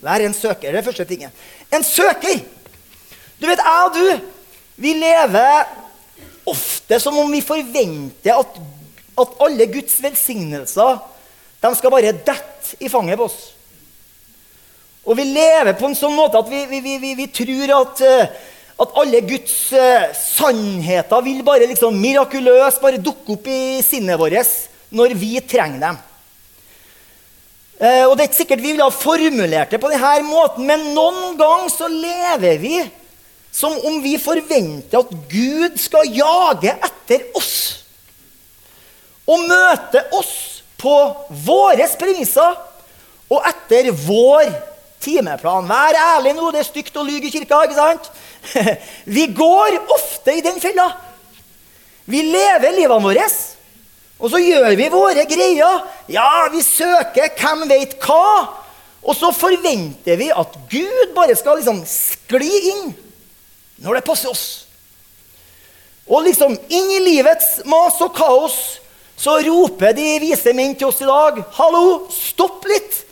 Vær 0.00 0.24
en 0.24 0.34
søker. 0.34 0.70
Det 0.70 0.72
er 0.74 0.80
det 0.80 0.88
første 0.88 1.06
tinget. 1.08 1.44
En 1.72 1.84
søker! 1.84 2.42
Du 3.40 3.46
vet, 3.48 3.62
jeg 3.62 3.86
og 3.86 3.94
du, 3.96 4.26
vi 4.80 4.92
lever 4.98 5.70
ofte 6.50 6.98
som 7.00 7.16
om 7.20 7.30
vi 7.32 7.40
forventer 7.44 8.36
at, 8.36 8.58
at 9.20 9.40
alle 9.44 9.66
Guds 9.72 9.96
velsignelser 10.02 10.98
de 11.60 11.70
skal 11.76 11.92
bare 11.92 12.12
dette 12.16 12.76
i 12.80 12.88
fanget 12.88 13.20
på 13.20 13.26
oss. 13.28 13.38
Og 15.04 15.16
vi 15.16 15.24
lever 15.28 15.76
på 15.76 15.88
en 15.88 15.96
sånn 15.96 16.16
måte 16.16 16.40
at 16.40 16.48
vi, 16.50 16.64
vi, 16.68 16.96
vi, 17.00 17.12
vi 17.18 17.26
tror 17.32 17.74
at, 17.80 18.02
eh, 18.04 18.32
at, 18.80 18.92
alle 19.02 19.20
Guds 19.28 19.56
uh, 19.76 20.10
sannheter 20.16 21.24
vil 21.26 21.42
bare 21.44 21.68
liksom 21.68 21.98
mirakuløst 22.00 22.80
bare 22.82 23.00
dukke 23.02 23.36
opp 23.36 23.50
i 23.50 23.80
sinnet 23.84 24.20
vårt 24.20 24.54
når 24.90 25.14
vi 25.18 25.34
trenger 25.44 25.82
dem. 25.82 25.98
Uh, 27.80 28.04
og 28.08 28.14
det 28.14 28.24
er 28.24 28.30
ikke 28.30 28.40
sikkert 28.42 28.64
vi 28.64 28.72
ville 28.72 28.86
ha 28.86 28.92
formulert 28.92 29.72
det 29.72 29.80
på 29.80 29.92
denne 29.92 30.14
måten, 30.28 30.66
men 30.68 30.90
noen 30.96 31.36
ganger 31.40 31.70
så 31.72 31.88
lever 31.92 32.58
vi 32.60 32.80
som 33.52 33.74
om 33.88 33.98
vi 34.02 34.14
forventer 34.20 35.00
at 35.00 35.14
Gud 35.30 35.78
skal 35.80 36.10
jage 36.14 36.74
etter 36.76 37.24
oss 37.38 37.54
og 39.30 39.46
møte 39.46 40.02
oss 40.16 40.34
på 40.80 40.94
våre 41.44 41.86
premisser 42.00 42.56
og 43.30 43.46
etter 43.46 43.90
vår 43.94 44.48
timeplan. 45.02 45.68
Vær 45.70 45.98
ærlig 46.16 46.34
nå, 46.36 46.50
det 46.52 46.62
er 46.62 46.68
stygt 46.68 46.96
å 46.98 47.06
lyge 47.06 47.28
i 47.28 47.32
kirka. 47.32 47.62
ikke 47.64 47.78
sant? 47.78 48.10
Vi 49.16 49.26
går 49.36 49.78
ofte 49.94 50.34
i 50.36 50.44
den 50.44 50.60
fella. 50.60 50.88
Vi 52.10 52.22
lever 52.26 52.74
livene 52.74 53.04
våre, 53.04 53.26
og 54.20 54.32
så 54.32 54.40
gjør 54.42 54.74
vi 54.76 54.88
våre 54.92 55.24
greier. 55.28 55.84
Ja, 56.10 56.48
vi 56.52 56.60
søker 56.64 57.30
hvem 57.38 57.62
vet 57.70 57.94
hva. 58.02 58.56
Og 59.00 59.16
så 59.16 59.30
forventer 59.32 60.18
vi 60.20 60.28
at 60.28 60.56
Gud 60.68 61.14
bare 61.16 61.36
skal 61.38 61.60
liksom 61.60 61.80
skli 61.88 62.50
inn 62.72 62.90
når 63.80 63.96
det 63.96 64.04
passer 64.04 64.28
oss. 64.28 64.44
Og 66.10 66.26
liksom 66.26 66.52
inn 66.52 66.90
i 66.98 67.00
livets 67.06 67.62
mas 67.70 67.96
og 68.04 68.12
kaos 68.18 68.58
så 69.20 69.38
roper 69.44 69.94
de 69.96 70.18
vise 70.20 70.52
menn 70.56 70.74
til 70.76 70.88
oss 70.88 71.00
i 71.04 71.08
dag 71.08 71.42
Hallo, 71.58 72.10
stopp 72.12 72.64
litt! 72.68 73.02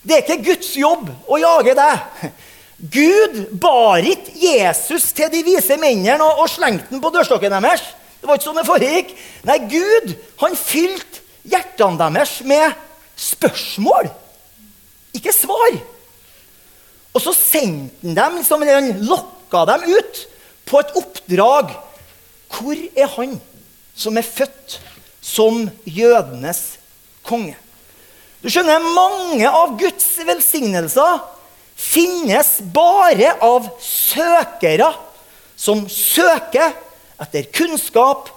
Det 0.00 0.16
er 0.16 0.22
ikke 0.24 0.44
Guds 0.46 0.70
jobb 0.80 1.08
å 1.28 1.40
jage 1.40 1.74
deg. 1.76 2.22
Gud 2.80 3.42
bar 3.60 4.00
ikke 4.08 4.32
Jesus 4.40 5.10
til 5.12 5.28
de 5.32 5.42
vise 5.44 5.76
mennene 5.80 6.24
og, 6.24 6.44
og 6.44 6.48
slengte 6.48 6.88
den 6.88 7.02
på 7.02 7.12
dørstokken 7.12 7.52
deres. 7.52 7.84
Det 8.20 8.28
var 8.28 8.38
ikke 8.38 8.48
sånn 8.48 8.60
det 8.60 8.68
foregikk. 8.68 9.12
Nei, 9.48 9.58
Gud 9.68 10.14
han 10.40 10.56
fylte 10.56 11.20
hjertene 11.50 12.00
deres 12.00 12.38
med 12.48 12.76
spørsmål, 13.20 14.08
ikke 15.16 15.32
svar. 15.34 15.76
Og 17.10 17.22
så 17.24 17.34
sendte 17.36 18.06
han 18.06 18.16
dem, 18.16 18.36
liksom, 18.40 18.62
eller 18.62 18.78
han 18.78 19.04
lokka 19.08 19.64
dem 19.72 19.88
ut 19.90 20.20
på 20.68 20.80
et 20.80 20.92
oppdrag. 21.00 21.72
Hvor 22.50 22.78
er 22.96 23.10
han 23.16 23.36
som 23.94 24.16
er 24.18 24.26
født 24.26 24.78
som 25.20 25.66
jødenes 25.84 26.62
konge. 27.26 27.56
Du 28.40 28.48
skjønner, 28.48 28.80
Mange 28.80 29.44
av 29.44 29.76
Guds 29.78 30.06
velsignelser 30.24 31.20
finnes 31.80 32.58
bare 32.74 33.32
av 33.40 33.68
søkere 33.82 34.90
som 35.56 35.86
søker 35.88 36.74
etter 37.20 37.48
kunnskap 37.52 38.28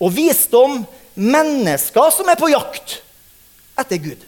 og 0.00 0.12
visdom. 0.16 0.82
Mennesker 1.20 2.12
som 2.14 2.28
er 2.32 2.38
på 2.38 2.48
jakt 2.52 3.00
etter 3.80 3.98
Gud. 4.00 4.20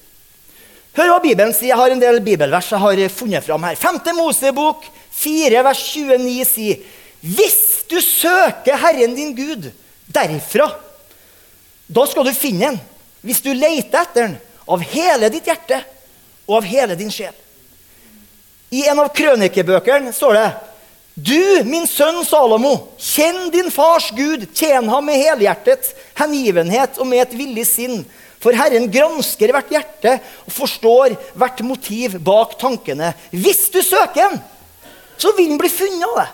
Hør 0.96 1.14
hva 1.14 1.20
Bibelen 1.24 1.54
sier. 1.56 1.70
Jeg 1.70 1.80
har 1.80 1.94
en 1.94 2.02
del 2.02 2.18
bibelvers 2.24 2.68
jeg 2.72 2.82
har 2.82 3.02
funnet 3.14 3.44
fram 3.46 3.64
her. 3.64 3.78
5. 3.80 4.00
Mosebok 4.18 4.84
4, 5.12 5.62
vers 5.64 5.84
29 5.94 6.48
sier 6.48 6.82
Hvis 7.22 7.84
du 7.88 8.00
søker 8.02 8.80
Herren 8.82 9.14
din 9.16 9.32
Gud 9.36 9.70
derifra, 10.12 10.66
da 11.86 12.04
skal 12.08 12.26
du 12.26 12.34
finne 12.36 12.72
den 12.72 12.80
hvis 13.22 13.38
du 13.44 13.52
leter 13.54 14.02
etter 14.02 14.26
den 14.26 14.32
av 14.66 14.82
hele 14.90 15.28
ditt 15.30 15.46
hjerte 15.46 15.78
og 16.48 16.56
av 16.58 16.66
hele 16.66 16.96
din 16.98 17.12
sjel. 17.14 17.34
I 18.72 18.86
en 18.88 19.02
av 19.02 19.10
krønikebøkene 19.12 20.14
står 20.16 20.38
det 20.38 20.50
du, 21.12 21.64
min 21.68 21.84
sønn 21.84 22.22
Salomo, 22.24 22.72
kjenn 22.96 23.50
din 23.52 23.68
fars 23.70 24.06
Gud, 24.16 24.46
tjen 24.56 24.88
ham 24.88 25.04
med 25.04 25.20
helhjertet 25.20 25.90
hengivenhet 26.16 26.96
og 26.96 27.10
med 27.10 27.26
et 27.26 27.34
villig 27.36 27.66
sinn. 27.68 27.98
For 28.40 28.56
Herren 28.56 28.88
gransker 28.90 29.52
hvert 29.52 29.70
hjerte 29.70 30.14
og 30.46 30.54
forstår 30.56 31.18
hvert 31.36 31.60
motiv 31.68 32.16
bak 32.24 32.56
tankene. 32.58 33.12
Hvis 33.28 33.66
du 33.74 33.82
søker 33.84 34.32
den, 34.32 34.40
så 35.20 35.34
vil 35.36 35.52
den 35.52 35.60
bli 35.60 35.68
funnet 35.70 36.08
av 36.08 36.16
deg. 36.22 36.32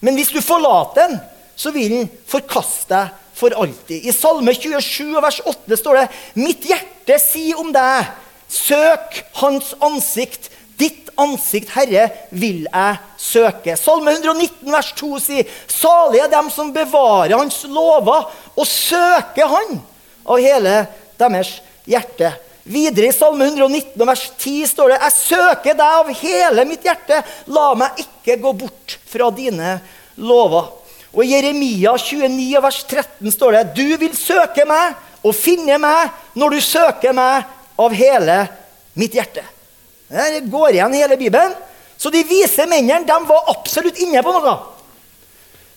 Men 0.00 0.16
hvis 0.16 0.32
du 0.32 0.40
forlater 0.40 1.04
den, 1.04 1.20
så 1.58 1.74
vil 1.74 1.92
den 1.92 2.08
forkaste 2.30 2.94
deg 2.94 3.24
for 3.38 3.54
alltid. 3.54 4.08
I 4.08 4.14
Salme 4.16 4.56
27 4.56 5.20
vers 5.22 5.42
8 5.44 5.78
står 5.78 6.00
det 6.00 6.08
Mitt 6.40 6.64
hjerte 6.66 7.20
sier 7.22 7.60
om 7.60 7.70
deg, 7.76 8.08
søk 8.50 9.20
Hans 9.42 9.74
ansikt. 9.84 10.48
Ditt 10.78 11.08
ansikt, 11.18 11.72
Herre, 11.74 12.06
vil 12.30 12.66
jeg 12.68 12.98
søke. 13.18 13.74
Salme 13.78 14.14
119 14.14 14.70
vers 14.70 14.92
2 15.00 15.08
sier 15.22 15.48
Salige 15.66 16.28
er 16.28 16.32
dem 16.32 16.50
som 16.54 16.70
bevarer 16.74 17.34
Hans 17.34 17.64
lover 17.66 18.28
og 18.54 18.68
søker 18.68 19.50
Han 19.50 19.80
av 20.28 20.38
hele 20.38 20.76
deres 21.18 21.56
hjerte. 21.88 22.30
Videre 22.68 23.08
i 23.08 23.16
Salme 23.16 23.48
119 23.48 24.06
vers 24.06 24.24
10 24.36 24.70
står 24.70 24.92
det 24.92 25.00
Jeg 25.00 25.16
søker 25.16 25.78
deg 25.78 25.98
av 26.02 26.14
hele 26.20 26.66
mitt 26.68 26.86
hjerte. 26.86 27.22
La 27.50 27.72
meg 27.78 27.98
ikke 28.04 28.38
gå 28.42 28.54
bort 28.62 28.98
fra 29.08 29.32
dine 29.34 29.78
lover. 30.20 30.70
Og 31.10 31.24
I 31.24 31.32
Jeremia 31.32 31.96
29 31.98 32.62
vers 32.62 32.82
13 32.84 33.34
står 33.34 33.56
det 33.56 33.66
Du 33.80 33.86
vil 33.98 34.14
søke 34.14 34.68
meg 34.68 34.94
og 35.26 35.34
finne 35.34 35.80
meg 35.82 36.12
når 36.38 36.54
du 36.54 36.60
søker 36.62 37.16
meg 37.16 37.48
av 37.80 37.94
hele 37.96 38.44
mitt 38.98 39.16
hjerte. 39.16 39.42
Det 40.08 40.46
går 40.50 40.76
igjen 40.76 40.94
i 40.94 41.02
hele 41.02 41.18
Bibelen. 41.20 41.54
Så 41.98 42.10
de 42.14 42.22
vise 42.26 42.66
mennene 42.70 43.06
de 43.06 43.18
var 43.28 43.50
absolutt 43.52 43.98
inne 44.00 44.22
på 44.24 44.32
noe. 44.34 44.54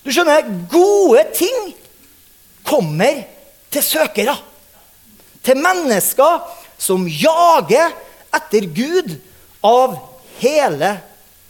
Du 0.02 0.10
skjønner, 0.10 0.46
gode 0.70 1.24
ting 1.36 1.72
kommer 2.66 3.22
til 3.72 3.84
søkere. 3.84 4.34
Til 5.42 5.58
mennesker 5.58 6.42
som 6.80 7.06
jager 7.06 7.92
etter 8.34 8.66
Gud 8.70 9.14
av 9.66 9.98
hele 10.40 10.96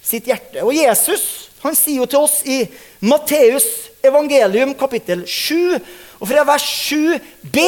sitt 0.04 0.28
hjerte. 0.28 0.64
Og 0.64 0.74
Jesus 0.76 1.52
han 1.62 1.76
sier 1.78 2.00
jo 2.02 2.08
til 2.10 2.24
oss 2.26 2.40
i 2.42 2.64
Matteus 3.06 3.66
evangelium 4.02 4.74
kapittel 4.74 5.22
7, 5.28 5.78
og 6.18 6.26
fra 6.26 6.42
vers 6.46 6.64
7b 6.90 7.62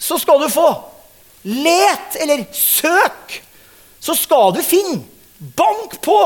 så 0.00 0.16
skal 0.20 0.40
du 0.40 0.48
få 0.52 0.70
Let 1.42 2.16
eller 2.22 2.44
søk, 2.54 3.40
så 4.02 4.16
skal 4.18 4.54
du 4.56 4.62
finne. 4.66 5.02
Bank 5.38 5.96
på, 6.02 6.18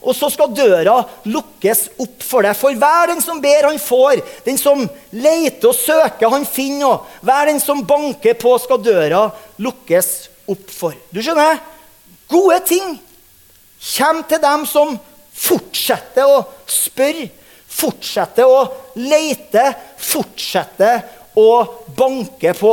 og 0.00 0.16
så 0.16 0.30
skal 0.32 0.52
døra 0.54 0.96
lukkes 1.28 1.88
opp 2.00 2.22
for 2.24 2.46
deg. 2.46 2.56
For 2.56 2.76
hver 2.78 3.10
den 3.10 3.20
som 3.22 3.40
ber, 3.42 3.66
han 3.68 3.80
får. 3.82 4.22
Den 4.46 4.58
som 4.58 4.82
leter 5.12 5.70
og 5.70 5.76
søker, 5.76 6.30
han 6.32 6.46
finner. 6.48 6.86
Og 6.94 7.26
hver 7.26 7.50
den 7.50 7.60
som 7.62 7.82
banker 7.86 8.38
på, 8.40 8.54
skal 8.62 8.82
døra 8.82 9.24
lukkes 9.60 10.10
opp 10.50 10.70
for. 10.72 10.96
Du 11.12 11.20
skjønner? 11.22 11.60
Gode 12.30 12.60
ting 12.70 12.96
kommer 13.96 14.26
til 14.30 14.42
dem 14.42 14.64
som 14.68 14.94
fortsetter 15.40 16.28
å 16.30 16.42
spørre, 16.70 17.28
fortsetter 17.70 18.50
å 18.50 18.62
lete, 18.98 19.64
fortsetter 19.98 21.04
å 21.38 21.50
banke 21.96 22.54
på. 22.58 22.72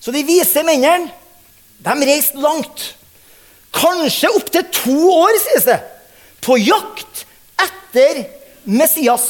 Så 0.00 0.14
de 0.14 0.24
vise 0.26 0.64
mennene 0.66 1.10
de 1.78 2.08
reiste 2.08 2.40
langt. 2.42 2.92
Kanskje 3.74 4.30
opptil 4.32 4.64
to 4.72 4.96
år, 5.12 5.36
sies 5.42 5.66
det, 5.68 5.78
på 6.44 6.56
jakt 6.60 7.24
etter 7.60 8.24
Messias. 8.68 9.26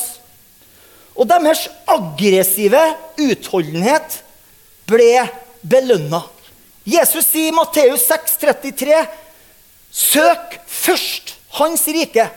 Og 1.19 1.27
deres 1.27 1.67
aggressive 1.91 2.81
utholdenhet 3.19 4.21
ble 4.89 5.27
belønna. 5.67 6.23
Jesus 6.89 7.27
sier 7.27 7.51
i 7.51 7.57
Matteus 7.57 8.07
6,33.: 8.09 9.03
Søk 9.91 10.61
først 10.67 11.35
Hans 11.59 11.85
rike 11.91 12.29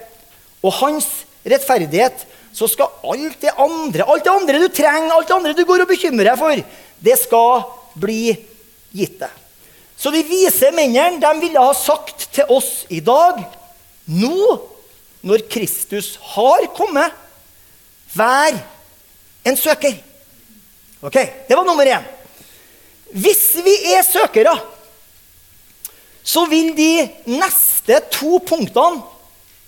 og 0.63 0.73
Hans 0.79 1.07
rettferdighet, 1.45 2.25
så 2.51 2.67
skal 2.67 2.91
alt 3.07 3.37
det 3.43 3.53
andre 3.59 4.07
alt 4.07 4.25
det 4.25 4.33
andre 4.33 4.59
du 4.59 4.67
trenger, 4.73 5.13
alt 5.13 5.29
det 5.29 5.37
andre 5.37 5.53
du 5.55 5.63
går 5.67 5.85
og 5.85 5.91
bekymrer 5.91 6.31
deg 6.31 6.41
for, 6.41 6.63
det 7.01 7.17
skal 7.21 7.63
bli 8.01 8.33
gitt 8.91 9.21
deg. 9.21 9.40
Så 10.01 10.09
de 10.09 10.23
vise 10.25 10.71
mennene 10.73 11.21
de 11.21 11.29
ville 11.43 11.61
ha 11.61 11.73
sagt 11.77 12.23
til 12.33 12.49
oss 12.49 12.87
i 12.89 12.97
dag 13.05 13.43
Nå, 14.11 14.57
når 15.21 15.43
Kristus 15.47 16.17
har 16.33 16.65
kommet, 16.75 17.13
vær 18.17 18.57
en 19.45 19.55
søker. 19.55 19.93
Ok, 21.05 21.13
Det 21.47 21.55
var 21.55 21.63
nummer 21.63 21.85
én. 21.85 22.01
Hvis 23.13 23.55
vi 23.63 23.93
er 23.93 24.01
søkere, 24.03 24.59
så 26.23 26.45
vil 26.49 26.75
de 26.75 27.09
neste 27.29 27.99
to 28.11 28.39
punktene 28.39 29.01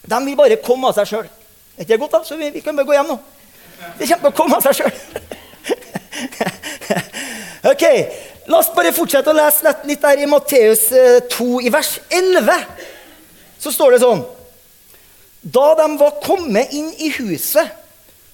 de 0.03 0.25
vil 0.25 0.35
bare 0.35 0.57
komme 0.65 0.87
av 0.89 0.93
seg 0.97 1.07
sjøl. 1.13 1.27
Er 1.77 1.81
ikke 1.86 1.93
det 1.93 1.99
godt, 2.01 2.12
da? 2.17 2.23
Så 2.27 2.36
vi, 2.41 2.49
vi 2.58 2.62
kan 2.65 2.75
bare 2.75 2.86
gå 2.89 2.93
hjem 2.97 3.08
nå. 3.13 3.17
Det 3.99 4.10
kommer 4.10 4.23
til 4.25 4.34
å 4.34 4.39
komme 4.41 4.55
av 4.58 4.63
seg 4.65 4.73
sjøl. 4.81 4.93
ok, 7.71 7.84
La 8.45 8.60
oss 8.60 8.71
bare 8.76 8.91
fortsette 8.91 9.32
å 9.32 9.38
lese 9.38 9.71
litt 9.88 10.02
der 10.04 10.19
i 10.19 10.28
Matteus 10.28 10.89
2, 11.32 11.45
eh, 11.62 11.67
i 11.67 11.71
vers 11.71 11.95
11. 12.12 12.65
Så 13.60 13.71
står 13.71 13.95
det 13.95 14.02
sånn 14.04 14.23
Da 15.43 15.69
de 15.80 15.86
var 15.99 16.19
kommet 16.23 16.73
inn 16.76 16.89
i 16.99 17.10
huset, 17.19 17.71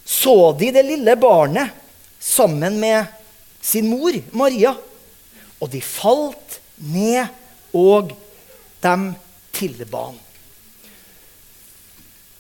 så 0.06 0.52
de 0.58 0.72
det 0.74 0.86
lille 0.86 1.15
barnet 1.18 1.76
sammen 2.20 2.80
med 2.82 3.06
sin 3.62 3.89
mor, 3.89 4.13
Maria. 4.32 4.74
Og 5.62 5.70
de 5.70 5.82
falt 5.82 6.60
ned, 6.78 7.30
og 7.74 8.13
de 8.82 8.96
tilba 9.54 10.08
han. 10.08 10.18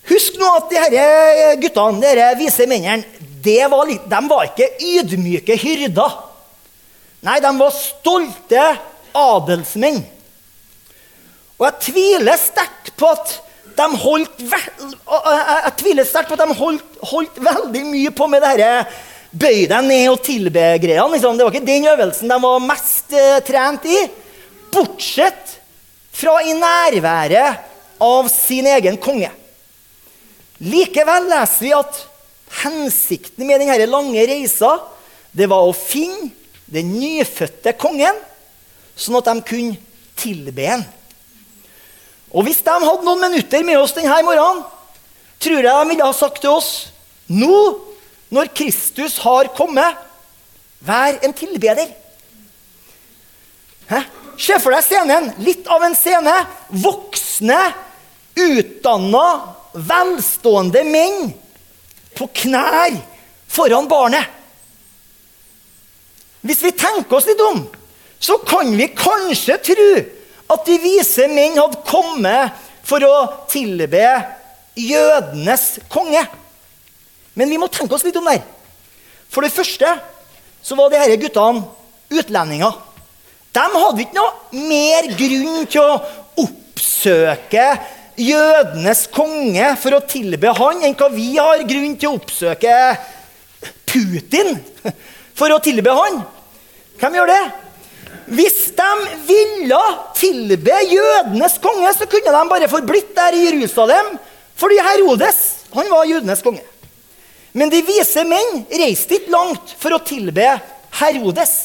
Husk 0.09 0.39
nå 0.41 0.49
at 0.55 0.71
de 0.71 0.79
disse 0.95 1.59
guttene, 1.61 2.01
disse 2.01 2.31
vise 2.39 2.69
mennene, 2.69 3.05
var 3.69 3.85
de 4.09 4.21
var 4.29 4.49
ikke 4.49 4.71
ydmyke 4.81 5.57
hyrder. 5.57 6.28
Nei, 7.25 7.39
de 7.43 7.51
var 7.59 7.75
stolte 7.75 8.63
adelsmenn. 9.17 9.99
Og 11.59 11.67
jeg 11.67 11.79
tviler 11.89 12.39
sterkt 12.39 12.93
på 12.99 13.09
at 13.11 13.35
de 13.79 13.87
holdt, 13.99 14.41
sterkt 16.07 16.31
på 16.31 16.35
at 16.37 16.43
de 16.43 16.55
holdt, 16.55 16.99
holdt 17.11 17.39
veldig 17.43 17.83
mye 17.87 18.11
på 18.15 18.27
med 18.31 18.43
dette 18.43 18.71
bøy 19.29 19.65
deg 19.69 19.85
ned 19.85 20.05
og 20.09 20.21
tilbe-greia. 20.25 21.05
Liksom. 21.11 21.37
Det 21.37 21.45
var 21.45 21.53
ikke 21.53 21.67
den 21.67 21.89
øvelsen 21.91 22.31
de 22.31 22.39
var 22.43 22.63
mest 22.63 23.15
uh, 23.15 23.39
trent 23.45 23.85
i. 23.89 23.99
Bortsett 24.73 25.57
fra 26.15 26.39
i 26.45 26.55
nærværet 26.57 27.67
av 28.03 28.31
sin 28.31 28.67
egen 28.69 28.97
konge. 29.01 29.31
Likevel 30.59 31.29
leser 31.31 31.63
vi 31.63 31.75
at 31.75 32.01
hensikten 32.63 33.47
med 33.47 33.61
denne 33.61 33.87
lange 33.87 34.25
reisa 34.27 34.73
det 35.35 35.47
var 35.51 35.67
å 35.67 35.75
finne 35.75 36.31
den 36.73 36.93
nyfødte 36.99 37.73
kongen, 37.79 38.17
sånn 38.99 39.19
at 39.19 39.29
de 39.29 39.45
kunne 39.47 39.77
tilbe 40.19 40.65
ham. 40.67 40.83
Og 42.29 42.45
hvis 42.45 42.61
de 42.65 42.73
hadde 42.73 43.05
noen 43.05 43.23
minutter 43.23 43.63
med 43.65 43.79
oss 43.81 43.95
denne 43.97 44.19
morgenen, 44.25 44.61
tror 45.39 45.63
jeg 45.63 45.71
de 45.71 45.89
ville 45.93 46.05
ha 46.05 46.15
sagt 46.15 46.43
til 46.43 46.53
oss 46.53 46.71
nå, 47.31 47.79
når 48.29 48.51
Kristus 48.53 49.17
har 49.23 49.49
kommet, 49.57 49.97
vær 50.85 51.17
en 51.25 51.33
tilbeder. 51.33 51.89
Se 54.39 54.55
for 54.61 54.71
deg 54.71 54.85
scenen. 54.85 55.31
Litt 55.43 55.67
av 55.67 55.83
en 55.83 55.95
scene. 55.97 56.33
Voksne, 56.69 57.59
utdanna, 58.39 59.25
velstående 59.73 60.83
menn 60.87 61.31
på 62.15 62.29
knær 62.43 62.95
foran 63.49 63.89
barnet. 63.89 64.38
Hvis 66.45 66.63
vi 66.63 66.71
tenker 66.71 67.17
oss 67.17 67.27
litt 67.27 67.41
om, 67.43 67.65
så 68.19 68.37
kan 68.47 68.71
vi 68.75 68.89
kanskje 68.95 69.57
tro 69.69 69.91
at 70.49 70.65
de 70.67 70.77
vise 70.81 71.27
menn 71.31 71.59
hadde 71.59 71.81
kommet 71.87 72.55
for 72.87 73.03
å 73.05 73.17
tilbe 73.51 74.05
jødenes 74.79 75.65
konge. 75.91 76.23
Men 77.37 77.51
vi 77.51 77.59
må 77.61 77.69
tenke 77.71 77.95
oss 77.95 78.05
litt 78.07 78.17
om 78.19 78.27
der. 78.27 78.41
For 79.29 79.45
det 79.45 79.53
første 79.53 79.91
så 80.65 80.77
var 80.79 80.91
disse 80.91 81.19
guttene 81.21 81.67
utlendinger. 82.09 82.73
De 83.53 83.65
hadde 83.75 84.03
ikke 84.03 84.17
noe 84.17 84.65
mer 84.69 85.07
grunn 85.19 85.69
til 85.69 85.83
å 85.83 85.99
oppsøke 86.43 87.67
jødenes 88.19 89.05
konge 89.13 89.69
for 89.79 89.95
å 89.95 90.03
tilbe 90.07 90.51
han 90.57 90.83
enn 90.83 90.97
hva 90.99 91.07
vi 91.13 91.31
har 91.37 91.63
grunn 91.67 91.95
til 91.99 92.11
å 92.11 92.19
oppsøke 92.19 92.75
Putin 93.89 94.59
for 95.39 95.55
å 95.55 95.61
tilbe 95.63 95.93
han. 95.95 96.21
Hvem 96.99 97.15
gjør 97.19 97.31
det? 97.31 97.43
Hvis 98.29 98.57
de 98.77 98.89
ville 99.25 99.79
tilbe 100.17 100.81
jødenes 100.85 101.55
konge, 101.63 101.93
så 101.95 102.05
kunne 102.09 102.33
de 102.35 102.51
bare 102.51 102.69
forblitt 102.69 103.15
der 103.17 103.37
i 103.37 103.45
Jerusalem. 103.47 104.17
Fordi 104.59 104.77
Herodes 104.83 105.39
han 105.73 105.89
var 105.89 106.09
jødenes 106.09 106.43
konge. 106.45 106.65
Men 107.57 107.71
de 107.71 107.81
vise 107.85 108.21
menn 108.27 108.63
reiste 108.69 109.17
ikke 109.17 109.33
langt 109.33 109.73
for 109.81 109.95
å 109.95 110.03
tilbe 110.05 110.45
Herodes. 110.99 111.55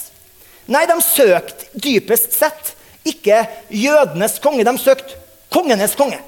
Nei, 0.72 0.86
de 0.88 0.96
søkte 1.04 1.68
dypest 1.76 2.32
sett 2.36 2.72
ikke 3.04 3.42
jødenes 3.68 4.38
konge. 4.40 4.64
De 4.64 4.72
søkte 4.80 5.18
kongenes 5.52 5.96
konge. 5.98 6.20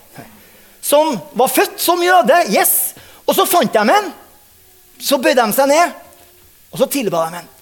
Som 0.84 1.14
var 1.38 1.48
født 1.50 1.80
som 1.82 2.02
jøde. 2.04 2.42
Yes. 2.52 2.92
Og 3.24 3.34
så 3.38 3.46
fant 3.48 3.72
de 3.72 3.96
en. 3.96 4.10
Så 5.00 5.16
bøyde 5.20 5.40
de 5.40 5.56
seg 5.56 5.70
ned 5.72 5.94
og 6.76 6.82
så 6.82 6.90
tilba 6.92 7.24
de 7.24 7.38
ham. 7.38 7.52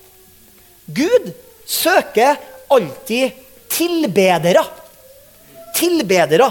Gud 0.91 1.29
søker 1.67 2.35
alltid 2.75 3.31
tilbedere. 3.71 4.65
Tilbedere. 5.77 6.49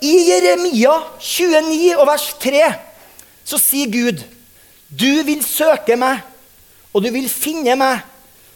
I 0.00 0.12
Jeremia 0.28 0.92
29 1.18 1.96
og 1.96 2.06
vers 2.06 2.28
3 2.40 2.62
så 3.44 3.58
sier 3.58 3.90
Gud 3.90 4.22
du 4.90 5.22
vil 5.26 5.42
søke 5.46 5.94
meg, 5.98 6.22
og 6.94 7.02
du 7.02 7.10
vil 7.14 7.28
finne 7.30 7.76
meg 7.78 8.06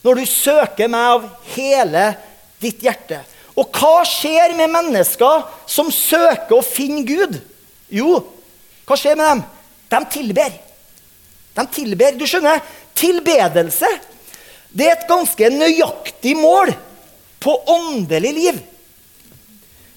når 0.05 0.21
du 0.21 0.31
søker 0.31 0.91
meg 0.91 1.11
av 1.17 1.27
hele 1.57 2.07
ditt 2.63 2.83
hjerte. 2.87 3.21
Og 3.59 3.67
hva 3.75 4.03
skjer 4.07 4.55
med 4.59 4.71
mennesker 4.71 5.45
som 5.71 5.91
søker 5.95 6.55
å 6.55 6.67
finne 6.67 7.03
Gud? 7.07 7.39
Jo, 7.91 8.19
hva 8.87 8.99
skjer 8.99 9.19
med 9.19 9.31
dem? 9.31 9.45
De 9.91 10.01
tilber. 10.17 10.57
De 11.55 11.67
tilber. 11.71 12.19
Du 12.19 12.27
skjønner, 12.27 12.63
tilbedelse 12.99 13.89
det 14.75 14.89
er 14.89 14.97
et 14.97 15.09
ganske 15.09 15.51
nøyaktig 15.55 16.35
mål 16.35 16.73
på 17.43 17.53
åndelig 17.71 18.33
liv. 18.35 18.57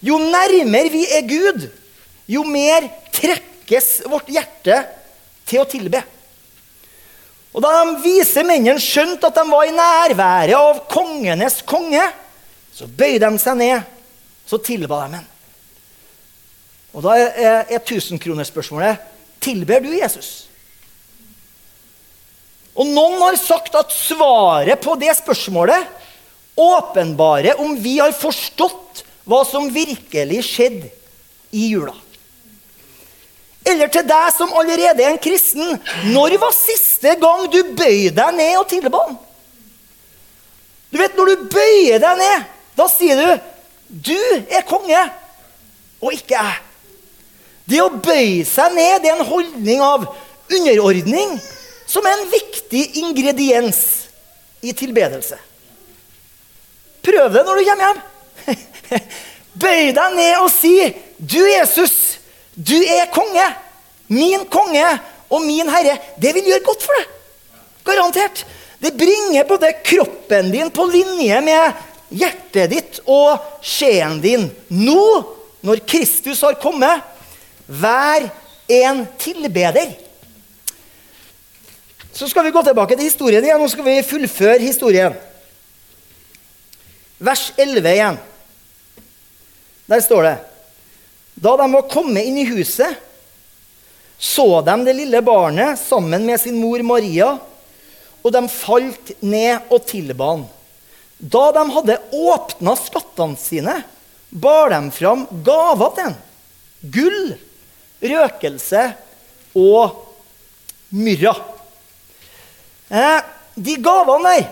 Jo 0.05 0.19
nærmere 0.21 0.91
vi 0.93 1.01
er 1.09 1.25
Gud, 1.25 1.65
jo 2.29 2.43
mer 2.45 2.85
trekkes 3.15 4.03
vårt 4.05 4.29
hjerte 4.29 4.83
til 5.47 5.63
å 5.63 5.69
tilbe. 5.69 6.03
Og 7.57 7.63
Da 7.63 7.71
de 7.73 7.95
vise 8.03 8.43
mennene 8.45 8.77
skjønte 8.83 9.31
at 9.31 9.39
de 9.39 9.45
var 9.49 9.65
i 9.65 9.73
nærværet 9.73 10.53
av 10.53 10.83
kongenes 10.91 11.63
konge, 11.65 12.03
så 12.69 12.85
bøyde 12.85 13.25
de 13.25 13.41
seg 13.41 13.57
ned, 13.57 13.81
så 14.45 14.59
tilba 14.61 15.07
de 15.07 15.17
ham. 15.17 15.31
Og 16.93 17.01
da 17.05 17.15
er, 17.17 17.63
er 17.65 17.81
tusenkronerspørsmålet 17.85 19.01
tilber 19.41 19.81
du 19.81 19.89
Jesus. 19.95 20.46
Og 22.77 22.85
noen 22.85 23.21
har 23.23 23.37
sagt 23.41 23.75
at 23.77 23.93
svaret 23.93 24.81
på 24.83 24.93
det 25.01 25.15
spørsmålet 25.17 25.95
åpenbarer 26.57 27.61
om 27.61 27.73
vi 27.81 27.97
har 27.97 28.13
forstått 28.13 29.03
hva 29.27 29.41
som 29.45 29.69
virkelig 29.73 30.43
skjedde 30.45 30.91
i 31.57 31.71
jula. 31.73 31.95
Eller 33.67 33.89
til 33.91 34.05
deg 34.07 34.27
som 34.31 34.53
allerede 34.55 35.03
er 35.03 35.11
en 35.11 35.21
kristen. 35.21 35.73
Når 36.13 36.37
var 36.39 36.53
siste 36.55 37.17
gang 37.19 37.47
du 37.51 37.59
bøyde 37.75 38.15
deg 38.15 38.37
ned 38.37 38.53
og 38.61 38.69
tilba 38.71 39.01
ham? 39.07 39.17
Du 40.93 41.01
vet, 41.01 41.17
Når 41.17 41.25
du 41.25 41.49
bøyer 41.51 41.99
deg 41.99 42.21
ned, 42.21 42.45
da 42.77 42.87
sier 42.87 43.17
du 43.17 43.39
'Du 43.89 44.19
er 44.49 44.61
konge, 44.67 44.99
og 46.01 46.13
ikke 46.13 46.35
jeg'. 46.35 46.61
Det 47.67 47.81
å 47.81 47.89
bøye 47.89 48.45
seg 48.45 48.73
ned 48.75 49.01
det 49.01 49.11
er 49.11 49.19
en 49.19 49.25
holdning 49.25 49.81
av 49.81 50.15
underordning 50.51 51.39
som 51.87 52.05
er 52.05 52.17
en 52.17 52.29
viktig 52.31 52.83
ingrediens 53.01 53.79
i 54.61 54.73
tilbedelse. 54.75 55.37
Prøv 57.07 57.31
det 57.31 57.43
når 57.47 57.59
du 57.59 57.67
kommer 57.69 57.87
hjem. 57.87 58.01
Bøy 59.61 59.91
deg 59.95 60.17
ned 60.17 60.33
og 60.43 60.49
si, 60.53 60.75
'Du, 61.17 61.39
Jesus, 61.41 62.19
du 62.53 62.77
er 62.77 63.09
konge. 63.13 63.45
Min 64.07 64.45
konge 64.45 64.85
og 65.29 65.41
min 65.41 65.69
herre.' 65.69 65.97
Det 66.21 66.33
vil 66.35 66.51
gjøre 66.51 66.65
godt 66.67 66.83
for 66.85 66.99
deg. 66.99 67.07
Garantert. 67.87 68.45
Det 68.77 68.93
bringer 68.93 69.47
både 69.49 69.73
kroppen 69.83 70.51
din 70.53 70.69
på 70.69 70.85
linje 70.85 71.39
med 71.41 71.85
hjertet 72.13 72.69
ditt 72.69 72.99
og 73.09 73.39
sjelen 73.65 74.19
din. 74.21 74.45
Nå, 74.69 75.23
når 75.65 75.81
Kristus 75.89 76.43
har 76.45 76.59
kommet, 76.61 77.01
vær 77.65 78.27
en 78.67 79.07
tilbeder. 79.17 79.95
Så 82.17 82.25
skal 82.29 82.47
vi 82.47 82.51
gå 82.51 82.63
tilbake 82.65 82.95
til 82.97 83.05
historien 83.05 83.45
igjen. 83.45 83.59
Nå 83.61 83.67
skal 83.69 83.85
vi 83.85 83.99
fullføre 84.01 84.57
historien. 84.57 85.13
Vers 87.21 87.51
11 87.53 87.91
igjen. 87.91 88.15
Der 89.85 90.01
står 90.01 90.25
det 90.25 90.37
Da 91.37 91.51
de 91.59 91.67
var 91.75 91.83
kommet 91.91 92.25
inn 92.25 92.39
i 92.41 92.47
huset, 92.49 92.95
så 94.17 94.63
de 94.65 94.73
det 94.87 94.95
lille 94.97 95.21
barnet 95.21 95.77
sammen 95.77 96.25
med 96.25 96.41
sin 96.41 96.57
mor 96.57 96.81
Maria, 96.81 97.35
og 98.25 98.33
de 98.33 98.41
falt 98.49 99.11
ned 99.21 99.69
og 99.69 99.85
tilba 99.85 100.31
han. 100.31 100.47
Da 101.21 101.43
de 101.53 101.65
hadde 101.75 101.99
åpna 102.17 102.73
skattene 102.81 103.37
sine, 103.37 103.75
bar 104.33 104.73
de 104.73 104.79
fram 104.95 105.27
gaver 105.45 105.93
til 105.93 106.09
ham. 106.09 106.17
Gull, 106.97 107.29
røkelse 108.01 108.87
og 109.53 110.01
myrra. 110.97 111.35
Eh, 112.89 113.19
de 113.55 113.75
gavene 113.83 114.33
der 114.37 114.47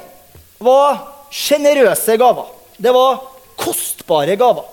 var 0.60 0.98
sjenerøse 1.32 2.17
gaver. 2.19 2.48
Det 2.78 2.91
var 2.91 3.21
kostbare 3.60 4.36
gaver. 4.36 4.65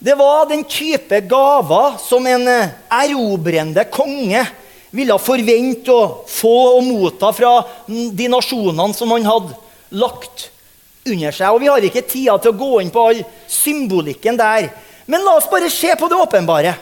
Det 0.00 0.16
var 0.16 0.48
den 0.48 0.64
type 0.64 1.20
gaver 1.28 1.98
som 2.00 2.26
en 2.26 2.48
eh, 2.48 2.72
erobrende 3.02 3.84
konge 3.92 4.44
ville 4.90 5.16
forvente 5.22 5.92
å 5.94 6.24
få 6.28 6.54
og 6.76 6.86
motta 6.88 7.30
fra 7.36 7.52
de 7.86 8.28
nasjonene 8.32 8.96
som 8.96 9.12
han 9.14 9.28
hadde 9.28 9.58
lagt 10.00 10.48
under 11.06 11.32
seg. 11.36 11.52
Og 11.52 11.60
Vi 11.62 11.70
har 11.70 11.86
ikke 11.86 12.06
tida 12.08 12.38
til 12.40 12.52
å 12.52 12.60
gå 12.60 12.70
inn 12.82 12.92
på 12.92 13.04
all 13.12 13.20
symbolikken 13.48 14.40
der. 14.40 14.70
Men 15.06 15.24
la 15.24 15.36
oss 15.38 15.48
bare 15.50 15.70
se 15.72 15.94
på 15.98 16.08
det 16.10 16.18
åpenbare. 16.18 16.74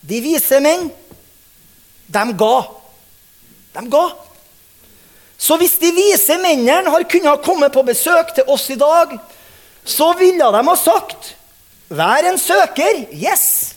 De 0.00 0.20
vise 0.22 0.60
menn, 0.62 0.88
de 2.08 2.24
ga. 2.38 2.56
De 3.76 3.84
ga. 3.92 4.04
Så 5.38 5.56
hvis 5.60 5.76
de 5.78 5.92
vise 5.94 6.34
mennene 6.42 6.90
har 6.90 7.04
kunnet 7.06 7.44
komme 7.46 7.68
på 7.70 7.84
besøk 7.86 8.34
til 8.34 8.48
oss 8.50 8.66
i 8.74 8.78
dag, 8.78 9.14
så 9.86 10.10
ville 10.18 10.52
de 10.54 10.62
ha 10.68 10.76
sagt 10.76 11.34
Vær 11.88 12.26
en 12.28 12.36
søker. 12.36 13.06
Yes. 13.16 13.72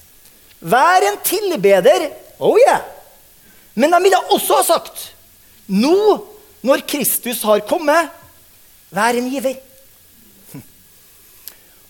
Vær 0.60 1.06
en 1.08 1.15
tilbeder. 1.24 2.10
Oh 2.43 2.58
yeah. 2.60 2.82
Men 3.74 3.93
de 3.93 4.02
ville 4.04 4.19
også 4.36 4.58
ha 4.60 4.65
sagt 4.67 5.06
Nå, 5.71 6.26
når 6.60 6.84
Kristus 6.84 7.45
har 7.47 7.62
kommet, 7.63 8.10
vær 8.91 9.15
en 9.15 9.30
giver. 9.32 9.62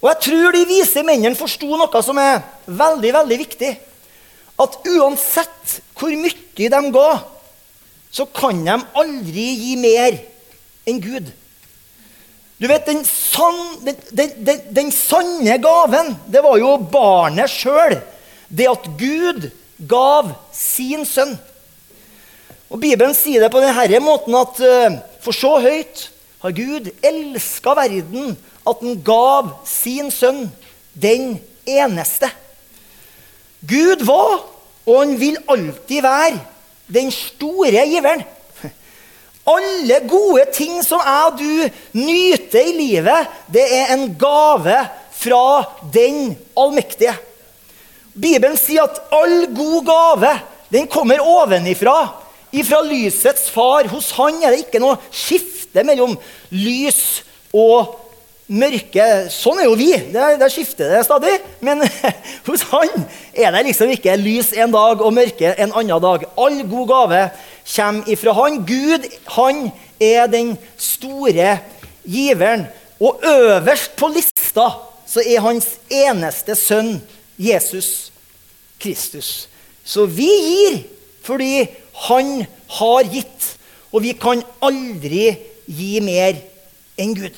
Og 0.02 0.10
jeg 0.12 0.20
tror 0.28 0.54
de 0.54 0.68
vise 0.70 1.02
mennene 1.06 1.38
forsto 1.38 1.78
noe 1.78 2.02
som 2.06 2.20
er 2.22 2.44
veldig, 2.66 3.14
veldig 3.18 3.40
viktig. 3.42 3.72
At 4.62 4.78
uansett 4.86 5.80
hvor 5.98 6.14
mye 6.14 6.70
de 6.70 6.82
ga, 6.94 7.10
så 8.12 8.28
kan 8.28 8.60
de 8.66 8.76
aldri 9.00 9.48
gi 9.56 9.76
mer 9.80 10.18
enn 10.88 11.00
Gud. 11.04 11.32
Du 12.62 12.68
vet, 12.70 12.86
Den, 12.86 13.02
sann, 13.08 13.62
den, 13.82 14.34
den, 14.46 14.60
den 14.70 14.92
sanne 14.94 15.58
gaven, 15.58 16.14
det 16.30 16.44
var 16.46 16.60
jo 16.62 16.76
barnet 16.92 17.50
sjøl. 17.50 17.98
Det 18.52 18.68
at 18.70 18.86
Gud 19.00 19.48
gav 19.90 20.30
sin 20.54 21.08
sønn. 21.10 21.34
Og 22.70 22.80
Bibelen 22.84 23.16
sier 23.18 23.42
det 23.42 23.50
på 23.52 23.64
denne 23.64 24.04
måten 24.04 24.38
at 24.38 24.60
eh, 24.64 25.00
for 25.24 25.36
så 25.36 25.58
høyt 25.64 26.06
har 26.44 26.54
Gud 26.56 26.92
elska 27.04 27.74
verden 27.78 28.36
at 28.68 28.84
han 28.86 29.02
gav 29.06 29.56
sin 29.68 30.12
sønn, 30.14 30.46
den 30.94 31.40
eneste. 31.66 32.30
Gud 33.66 34.06
var, 34.06 34.42
og 34.86 34.96
han 35.02 35.18
vil 35.22 35.38
alltid 35.50 36.02
være, 36.06 36.40
den 36.92 37.12
store 37.14 37.86
giveren. 37.90 38.24
Alle 39.52 39.98
gode 40.06 40.46
ting 40.54 40.84
som 40.86 41.02
jeg 41.02 41.30
og 41.32 41.40
du 41.40 41.98
nyter 41.98 42.68
i 42.70 42.76
livet, 42.78 43.32
det 43.50 43.64
er 43.74 43.94
en 43.96 44.06
gave 44.20 44.78
fra 45.22 45.46
den 45.94 46.36
allmektige. 46.58 47.16
Bibelen 48.12 48.58
sier 48.60 48.86
at 48.86 49.00
all 49.16 49.48
god 49.56 49.86
gave 49.88 50.34
den 50.72 50.88
kommer 50.88 51.24
ovenifra. 51.24 52.14
Ifra 52.52 52.82
lysets 52.84 53.50
far. 53.52 53.88
Hos 53.92 54.12
han 54.18 54.42
er 54.44 54.54
det 54.54 54.66
ikke 54.66 54.82
noe 54.84 55.00
skifte 55.12 55.84
mellom 55.88 56.18
lys 56.52 57.22
og 57.56 57.98
mørke. 58.52 59.08
Sånn 59.32 59.62
er 59.62 59.70
jo 59.70 59.78
vi. 59.80 59.92
Der, 60.12 60.44
skifter 60.52 60.92
det 60.92 61.06
stadig. 61.08 61.38
Men 61.64 61.84
hos 62.48 62.66
han 62.72 63.06
er 63.34 63.56
det 63.56 63.66
liksom 63.70 63.94
ikke 63.94 64.18
lys 64.20 64.52
en 64.58 64.74
dag 64.74 65.02
og 65.02 65.16
mørke 65.16 65.54
en 65.56 65.74
annen 65.74 66.04
dag. 66.04 66.28
All 66.36 66.62
god 66.68 66.92
gave 66.92 67.24
kommer 67.76 68.12
ifra 68.12 68.36
han. 68.38 68.62
Gud, 68.68 69.08
han 69.38 69.68
er 70.02 70.28
den 70.32 70.56
store 70.78 71.58
giveren. 72.04 72.68
Og 73.02 73.24
øverst 73.26 73.96
på 73.98 74.12
lista 74.14 74.68
så 75.10 75.24
er 75.26 75.44
hans 75.44 75.74
eneste 75.92 76.56
sønn 76.56 77.00
Jesus 77.42 78.12
Kristus. 78.82 79.48
Så 79.84 80.06
vi 80.06 80.30
gir 80.30 80.82
fordi 81.26 81.66
han 82.08 82.44
har 82.78 83.10
gitt. 83.12 83.56
Og 83.92 84.06
vi 84.06 84.14
kan 84.16 84.44
aldri 84.64 85.34
gi 85.68 86.00
mer 86.04 86.38
enn 87.02 87.16
Gud. 87.18 87.36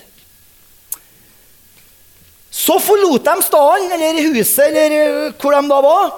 Så 2.54 2.78
forlot 2.80 3.26
de 3.26 3.42
staden, 3.42 3.92
eller 3.92 4.22
huset, 4.30 4.68
eller 4.68 4.92
eh, 5.00 5.34
hvor 5.42 5.52
de 5.56 5.70
da 5.72 5.80
var. 5.82 6.12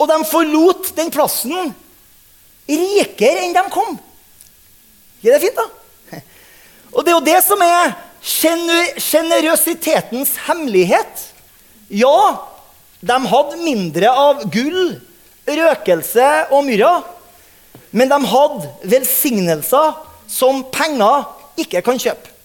Og 0.00 0.08
de 0.10 0.16
forlot 0.26 0.96
den 0.96 1.10
plassen 1.14 1.74
rikere 2.70 3.44
enn 3.44 3.54
de 3.54 3.62
kom. 3.70 3.98
Ikke 5.20 5.34
det 5.36 5.42
fint, 5.44 5.58
da? 5.58 5.66
Og 6.94 7.04
det 7.04 7.10
er 7.12 7.18
jo 7.18 7.28
det 7.28 7.40
som 7.46 7.60
er 7.62 7.94
sjenerøsitetens 8.20 10.34
hemmelighet. 10.48 11.14
Ja, 11.90 12.36
de 13.00 13.26
hadde 13.30 13.56
mindre 13.62 14.08
av 14.10 14.50
gull, 14.52 15.00
røkelse 15.46 16.46
og 16.50 16.64
myrra. 16.66 17.02
Men 17.94 18.08
de 18.10 18.18
hadde 18.32 18.68
velsignelser 18.90 19.92
som 20.30 20.64
penger 20.74 21.24
ikke 21.60 21.82
kan 21.86 21.98
kjøpe. 22.00 22.39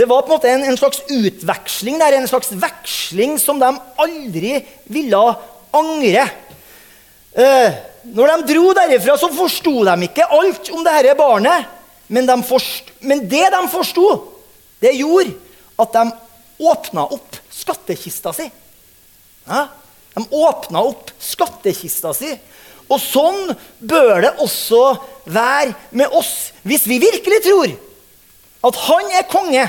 Det 0.00 0.06
var 0.08 0.22
på 0.24 0.30
en 0.30 0.38
måte 0.38 0.48
en, 0.48 0.62
en, 0.64 0.78
slags 0.80 1.02
utveksling 1.12 1.98
der, 2.00 2.14
en 2.16 2.28
slags 2.28 2.54
veksling 2.56 3.34
som 3.36 3.58
de 3.60 3.68
aldri 4.00 4.54
ville 4.88 5.18
angre. 5.76 6.22
Eh, 7.36 7.74
når 8.08 8.30
de 8.32 8.46
dro 8.48 8.70
derifra, 8.78 9.18
så 9.20 9.28
forsto 9.28 9.74
de 9.84 10.06
ikke 10.06 10.24
alt 10.24 10.70
om 10.72 10.86
dette 10.86 11.12
barnet. 11.18 11.68
Men, 12.08 12.24
de 12.30 12.38
forst, 12.48 12.88
men 13.04 13.26
det 13.28 13.42
de 13.52 13.60
forsto, 13.68 14.06
det 14.80 14.94
gjorde 14.96 15.34
at 15.84 15.92
de 15.98 16.06
åpna 16.70 17.04
opp 17.04 17.36
skattkista 17.52 18.32
si. 18.38 18.48
Ja? 19.44 19.66
De 20.16 20.24
åpna 20.24 20.86
opp 20.94 21.12
skattkista 21.20 22.14
si. 22.16 22.32
Og 22.88 23.04
sånn 23.04 23.52
bør 23.84 24.24
det 24.24 24.32
også 24.40 24.80
være 25.28 25.76
med 25.92 26.16
oss. 26.16 26.54
Hvis 26.64 26.88
vi 26.88 27.02
virkelig 27.04 27.44
tror 27.44 27.76
at 28.64 28.82
han 28.88 29.14
er 29.20 29.28
konge, 29.28 29.68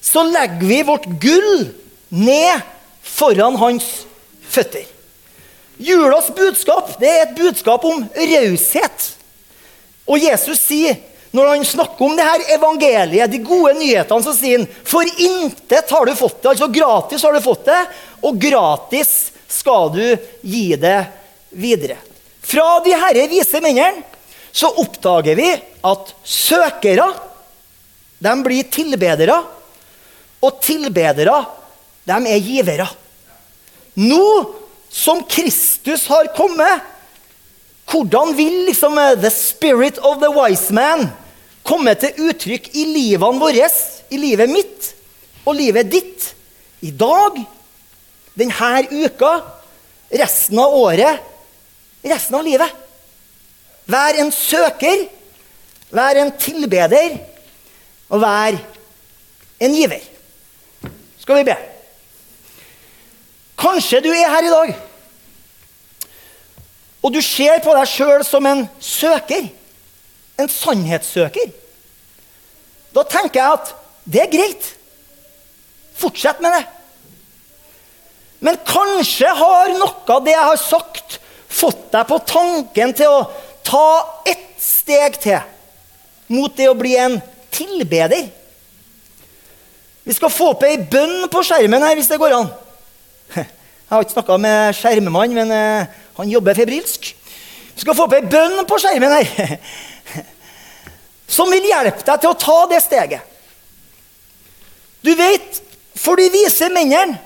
så 0.00 0.24
legger 0.26 0.66
vi 0.66 0.82
vårt 0.82 1.06
gull 1.20 1.68
ned 2.08 2.60
foran 3.02 3.56
hans 3.60 3.86
føtter. 4.48 4.86
Julas 5.80 6.28
budskap 6.36 6.96
det 7.00 7.08
er 7.08 7.22
et 7.24 7.36
budskap 7.38 7.84
om 7.88 8.02
raushet. 8.16 9.06
Og 10.10 10.20
Jesus 10.20 10.60
sier, 10.60 10.98
når 11.30 11.52
han 11.52 11.64
snakker 11.64 12.04
om 12.04 12.16
det 12.18 12.26
her 12.26 12.46
evangeliet, 12.56 13.30
de 13.30 13.38
gode 13.44 13.76
nyhetene, 13.78 14.24
så 14.24 14.34
sier 14.34 14.58
han 14.58 14.68
for 14.84 15.06
intet 15.22 15.92
har 15.94 16.06
du 16.08 16.14
fått 16.18 16.40
det. 16.42 16.52
Altså 16.52 16.68
gratis 16.74 17.24
har 17.24 17.36
du 17.36 17.44
fått 17.44 17.68
det, 17.70 17.80
og 18.26 18.40
gratis 18.42 19.12
skal 19.50 19.92
du 19.94 20.04
gi 20.42 20.66
det 20.80 20.98
videre. 21.50 21.96
Fra 22.42 22.80
de 22.84 22.96
herre 22.98 23.28
vise 23.30 23.62
mennene 23.62 24.02
så 24.50 24.72
oppdager 24.82 25.36
vi 25.38 25.48
at 25.86 26.14
søkere 26.26 27.06
de 28.20 28.32
blir 28.44 28.66
tilbedere. 28.68 29.38
Og 30.40 30.60
tilbedere, 30.64 31.36
de 32.08 32.16
er 32.32 32.40
givere. 32.44 32.88
Nå 34.00 34.24
som 34.90 35.22
Kristus 35.28 36.06
har 36.10 36.30
kommet, 36.36 36.82
hvordan 37.90 38.34
vil 38.38 38.64
liksom 38.68 38.98
eh, 38.98 39.16
the 39.18 39.30
spirit 39.30 39.98
of 39.98 40.20
the 40.22 40.30
wise 40.34 40.74
man 40.74 41.08
komme 41.66 41.94
til 41.98 42.30
uttrykk 42.30 42.70
i 42.78 42.86
livene 42.90 43.42
våre, 43.42 43.68
i 44.10 44.18
livet 44.18 44.50
mitt 44.50 44.90
og 45.44 45.56
livet 45.58 45.90
ditt? 45.90 46.28
I 46.80 46.90
dag, 46.96 47.36
denne 48.38 48.84
uka, 48.88 49.32
resten 50.16 50.58
av 50.58 50.74
året, 50.74 51.18
resten 52.00 52.38
av 52.38 52.46
livet. 52.46 52.78
Vær 53.90 54.16
en 54.22 54.30
søker, 54.32 55.04
vær 55.92 56.22
en 56.22 56.32
tilbeder, 56.40 57.18
og 58.08 58.22
vær 58.22 58.56
en 59.60 59.76
giver 59.76 60.09
skal 61.30 61.44
vi 61.44 61.46
be. 61.46 61.54
Kanskje 63.60 64.00
du 64.02 64.08
er 64.10 64.32
her 64.32 64.46
i 64.48 64.50
dag, 64.50 64.70
og 67.06 67.12
du 67.14 67.20
ser 67.22 67.60
på 67.62 67.74
deg 67.76 67.86
sjøl 67.86 68.24
som 68.26 68.48
en 68.50 68.64
søker. 68.82 69.46
En 70.40 70.50
sannhetssøker. 70.50 71.52
Da 72.96 73.04
tenker 73.06 73.38
jeg 73.38 73.58
at 73.60 73.70
det 74.10 74.22
er 74.24 74.32
greit. 74.32 74.72
Fortsett 76.00 76.42
med 76.42 76.56
det. 76.56 76.64
Men 78.42 78.58
kanskje 78.66 79.30
har 79.36 79.70
noe 79.76 80.16
av 80.16 80.26
det 80.26 80.34
jeg 80.34 80.48
har 80.50 80.60
sagt, 80.64 81.20
fått 81.46 81.86
deg 81.94 82.10
på 82.10 82.18
tanken 82.26 82.96
til 82.96 83.14
å 83.20 83.22
ta 83.70 83.86
ett 84.26 84.58
steg 84.64 85.20
til 85.22 85.38
mot 86.32 86.58
det 86.58 86.66
å 86.72 86.78
bli 86.78 86.96
en 86.98 87.20
tilbeder. 87.54 88.32
Vi 90.10 90.16
skal 90.16 90.32
få 90.34 90.48
opp 90.50 90.64
ei 90.66 90.74
bønn 90.90 91.28
på 91.30 91.38
skjermen 91.46 91.84
her, 91.86 91.94
hvis 91.94 92.08
det 92.10 92.16
går 92.18 92.32
an. 92.34 92.48
Jeg 93.36 93.92
har 93.92 94.02
ikke 94.02 94.16
snakka 94.16 94.38
med 94.42 94.74
skjermemannen, 94.74 95.38
men 95.38 95.52
uh, 95.54 96.00
han 96.16 96.32
jobber 96.32 96.58
febrilsk. 96.58 97.12
Vi 97.76 97.84
skal 97.84 97.94
få 97.94 98.08
opp 98.08 98.16
ei 98.18 98.24
bønn 98.26 98.64
på 98.66 98.78
skjermen 98.82 99.14
her 99.14 99.54
som 101.36 101.46
vil 101.54 101.68
hjelpe 101.70 102.02
deg 102.02 102.24
til 102.24 102.32
å 102.32 102.38
ta 102.42 102.58
det 102.72 102.82
steget. 102.82 103.22
Du 105.06 105.12
vet, 105.14 105.62
for 105.94 106.18
de 106.18 106.26
vise 106.34 106.66
mennene 106.74 107.20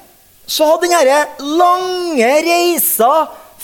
så 0.44 0.68
hadde 0.74 0.92
denne 0.92 1.54
lange 1.56 2.32
reisa 2.44 3.12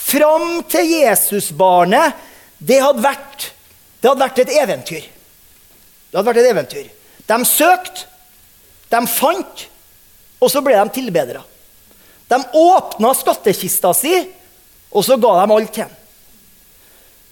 fram 0.00 0.62
til 0.72 0.94
Jesusbarnet 0.96 2.16
det 2.56 2.80
hadde 2.80 3.04
vært, 3.04 3.50
det 4.00 4.14
hadde 4.14 4.24
vært 4.24 4.46
et 4.46 4.56
eventyr. 4.64 5.04
Det 6.08 6.16
hadde 6.16 6.30
vært 6.32 6.40
et 6.40 6.54
eventyr. 6.54 6.94
De 7.28 7.44
søkte, 7.44 8.09
de 8.90 9.00
fant, 9.10 9.64
og 10.40 10.50
så 10.50 10.62
ble 10.64 10.74
de 10.76 10.94
tilbedere. 10.94 11.42
De 12.30 12.38
åpna 12.58 13.12
skattkista 13.14 13.92
si, 13.96 14.14
og 14.90 15.06
så 15.06 15.18
ga 15.20 15.34
de 15.40 15.56
alt 15.56 15.72
til 15.74 15.86
ham. 15.86 15.96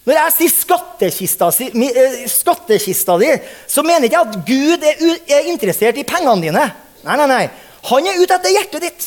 Når 0.07 0.15
jeg 0.15 0.33
sier 0.33 0.51
skattkista, 0.55 1.49
si, 1.53 1.67
skattkista 1.69 2.33
skattekista 2.33 3.17
di, 3.21 3.31
så 3.69 3.83
mener 3.85 4.07
jeg 4.07 4.09
ikke 4.09 4.21
at 4.25 4.37
Gud 4.47 4.85
er, 4.89 5.01
er 5.37 5.49
interessert 5.51 5.99
i 6.01 6.05
pengene 6.07 6.47
dine. 6.47 6.63
Nei, 7.05 7.17
nei, 7.19 7.27
nei. 7.29 7.43
Han 7.91 8.07
er 8.09 8.17
ute 8.17 8.37
etter 8.39 8.55
hjertet 8.55 8.85
ditt. 8.87 9.05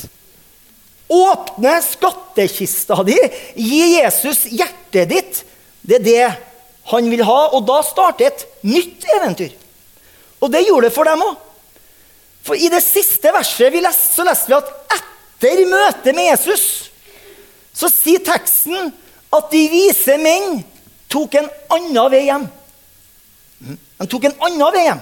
Åpne 1.12 1.75
skattkista 1.85 3.01
di, 3.09 3.19
gi 3.59 3.81
Jesus 3.97 4.45
hjertet 4.53 5.11
ditt. 5.11 5.43
Det 5.83 5.99
er 5.99 6.07
det 6.07 6.31
han 6.93 7.11
vil 7.11 7.25
ha, 7.27 7.41
og 7.57 7.67
da 7.67 7.81
starter 7.87 8.31
et 8.31 8.47
nytt 8.67 9.09
eventyr. 9.19 9.57
Og 10.43 10.55
det 10.55 10.65
gjorde 10.69 10.87
det 10.87 10.95
for 10.95 11.09
dem 11.09 11.25
òg. 11.27 11.41
For 12.42 12.59
i 12.59 12.70
det 12.72 12.83
siste 12.85 13.33
verset 13.35 13.72
vi 13.72 13.83
leste, 13.83 14.14
så 14.16 14.26
leste 14.26 14.50
vi 14.50 14.59
at 14.59 14.72
etter 14.96 15.62
møtet 15.70 16.14
med 16.14 16.31
Jesus 16.31 16.66
så 17.72 17.88
sier 17.88 18.20
teksten 18.24 18.90
at 19.33 19.48
de 19.52 19.62
vise 19.72 20.16
menn 20.20 20.61
tok 21.12 21.38
en 21.40 21.48
annen 21.72 22.11
vei 22.12 22.26
hjem. 22.26 22.44
Mm. 23.62 23.78
De 24.02 24.09
tok 24.12 24.28
en 24.28 24.37
annen 24.48 24.74
vei 24.74 24.85
hjem. 24.88 25.00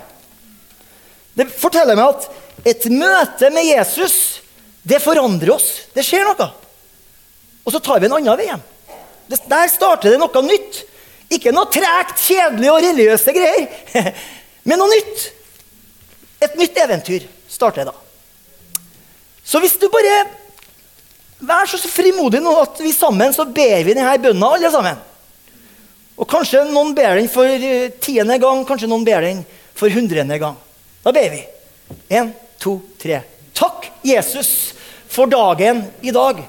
Det 1.39 1.49
forteller 1.57 1.99
meg 1.99 2.13
at 2.13 2.71
et 2.71 2.87
møte 2.93 3.51
med 3.55 3.67
Jesus 3.67 4.17
det 4.83 5.01
forandrer 5.03 5.55
oss. 5.55 5.69
Det 5.95 6.05
skjer 6.05 6.27
noe. 6.29 6.47
Og 7.65 7.75
så 7.75 7.81
tar 7.85 8.01
vi 8.01 8.09
en 8.09 8.17
annen 8.19 8.39
vei 8.39 8.49
hjem. 8.49 8.63
Der 9.31 9.71
starter 9.71 10.15
det 10.15 10.21
noe 10.21 10.45
nytt. 10.47 10.85
Ikke 11.31 11.53
noe 11.55 11.71
tregt, 11.71 12.19
kjedelig 12.27 12.71
og 12.73 12.81
religiøse 12.83 13.35
greier, 13.35 13.69
men 14.67 14.81
noe 14.81 14.91
nytt. 14.91 15.29
Et 16.41 16.57
nytt 16.57 16.79
eventyr 16.81 17.27
starter 17.51 17.89
da. 17.91 17.95
Så 19.45 19.61
hvis 19.63 19.79
du 19.81 19.89
bare 19.93 20.23
Vær 21.41 21.65
så 21.65 21.79
frimodig 21.89 22.43
nå 22.45 22.53
at 22.61 22.83
vi 22.85 22.91
sammen 22.93 23.33
så 23.33 23.47
ber 23.49 23.79
vi 23.81 23.95
denne 23.97 24.13
bønnen, 24.21 24.45
alle 24.45 24.69
sammen. 24.69 24.99
Og 26.21 26.29
Kanskje 26.29 26.67
noen 26.69 26.93
ber 26.93 27.17
den 27.17 27.31
for 27.33 27.49
eh, 27.49 27.87
tiende 27.97 28.37
gang, 28.37 28.61
kanskje 28.69 28.91
noen 28.91 29.07
ber 29.07 29.25
den 29.25 29.41
for 29.73 29.89
hundrede 29.89 30.37
gang. 30.37 30.59
Da 31.01 31.15
ber 31.17 31.31
vi. 31.33 31.41
Én, 32.13 32.29
to, 32.61 32.77
tre. 33.01 33.23
Takk, 33.57 33.89
Jesus, 34.05 34.75
for 35.09 35.33
dagen 35.33 35.81
i 36.05 36.13
dag. 36.13 36.45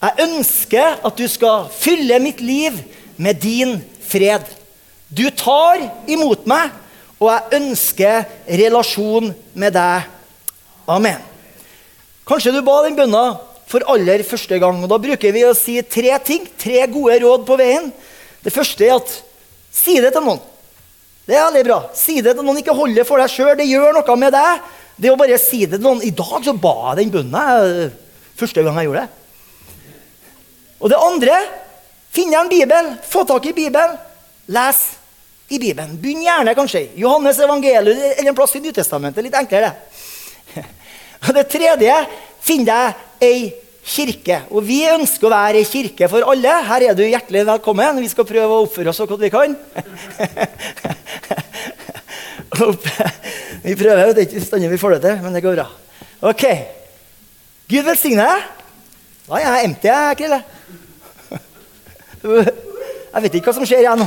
Jeg 0.00 0.24
ønsker 0.24 1.04
at 1.04 1.20
du 1.20 1.28
skal 1.28 1.68
fylle 1.68 2.16
mitt 2.24 2.40
liv 2.40 2.80
med 3.20 3.36
din 3.44 3.76
fred. 4.08 4.48
Du 5.12 5.28
tar 5.36 5.84
imot 6.08 6.48
meg 6.48 6.72
og 7.22 7.30
jeg 7.30 7.60
ønsker 7.60 8.24
relasjon 8.58 9.30
med 9.54 9.74
deg. 9.76 10.08
Amen. 10.90 11.20
Kanskje 12.26 12.52
du 12.54 12.60
ba 12.66 12.80
den 12.82 12.98
bønna 12.98 13.22
for 13.70 13.84
aller 13.90 14.24
første 14.26 14.58
gang. 14.58 14.82
og 14.82 14.90
Da 14.90 14.98
bruker 15.00 15.34
vi 15.34 15.44
å 15.46 15.54
si 15.56 15.78
tre 15.86 16.16
ting, 16.26 16.48
tre 16.58 16.84
gode 16.90 17.20
råd 17.22 17.46
på 17.46 17.58
veien. 17.60 17.92
Det 18.42 18.52
første 18.54 18.86
er 18.86 18.96
at 18.98 19.14
si 19.72 20.00
det 20.02 20.12
til 20.14 20.26
noen. 20.26 20.42
Det 21.26 21.38
er 21.38 21.46
veldig 21.46 21.64
bra. 21.68 21.80
Si 21.94 22.18
det 22.20 22.34
til 22.34 22.44
noen. 22.44 22.58
Ikke 22.58 22.74
hold 22.76 22.96
det 22.98 23.06
for 23.06 23.22
deg 23.22 23.30
sjøl. 23.30 23.54
Det 23.58 23.68
gjør 23.70 23.94
noe 23.94 24.18
med 24.18 24.34
deg. 24.34 24.70
Det 24.98 25.12
å 25.12 25.18
bare 25.18 25.38
si 25.40 25.64
det 25.64 25.78
til 25.78 25.86
noen. 25.86 26.02
I 26.02 26.14
dag 26.14 26.38
så 26.42 26.54
ba 26.58 26.74
jeg 26.90 27.04
den 27.04 27.14
bønna. 27.14 27.44
Første 28.38 28.66
gang 28.66 28.80
jeg 28.80 28.90
gjorde 28.90 29.04
det. 29.06 29.18
Og 30.82 30.90
det 30.90 30.98
andre 30.98 31.36
Finn 32.12 32.28
deg 32.28 32.42
en 32.42 32.50
bibel. 32.50 32.90
Få 33.08 33.22
tak 33.24 33.46
i 33.48 33.54
Bibelen. 33.56 33.94
Les 34.52 34.80
i 35.52 35.58
Bibelen. 35.60 35.96
Begynn 36.00 36.24
gjerne 36.24 36.54
kanskje 36.56 36.86
Johannes 36.96 37.40
evangelium 37.44 37.98
eller 37.98 38.30
en 38.30 38.36
plass 38.36 38.56
i 38.56 38.62
Nytestamentet. 38.64 39.24
Litt 39.24 39.36
enklere. 39.36 39.72
Og 41.26 41.34
det 41.36 41.44
tredje 41.52 41.96
finn 42.42 42.64
deg 42.66 42.94
ei 43.22 43.52
kirke. 43.82 44.42
Og 44.54 44.64
vi 44.66 44.80
ønsker 44.88 45.28
å 45.28 45.34
være 45.34 45.60
ei 45.60 45.68
kirke 45.68 46.08
for 46.10 46.24
alle. 46.32 46.54
Her 46.68 46.88
er 46.88 46.94
du 46.96 47.04
hjertelig 47.04 47.44
velkommen. 47.50 48.00
Vi 48.02 48.10
skal 48.12 48.28
prøve 48.28 48.48
å 48.48 48.64
oppføre 48.64 48.90
oss 48.92 49.00
så 49.02 49.06
godt 49.10 49.24
vi 49.26 49.32
kan. 49.34 49.50
vi 53.66 53.76
prøver. 53.76 54.12
Det 54.12 54.20
er 54.22 54.26
ikke 54.28 54.40
bestandig 54.40 54.72
vi 54.72 54.80
får 54.80 54.96
det 54.96 55.02
til, 55.06 55.16
men 55.26 55.36
det 55.36 55.44
går 55.44 55.58
bra. 55.60 55.68
Ok. 56.32 56.44
Gud 57.68 57.84
velsigne 57.86 58.24
deg. 58.24 58.40
Da 59.28 59.32
er 59.38 59.46
jeg 59.46 59.68
empty, 59.68 59.88
jeg, 59.92 60.18
Krille. 60.22 60.40
Jeg 63.12 63.20
vet 63.26 63.34
ikke 63.36 63.50
hva 63.50 63.52
som 63.58 63.66
skjer 63.68 63.82
igjen 63.82 64.00
nå. 64.00 64.06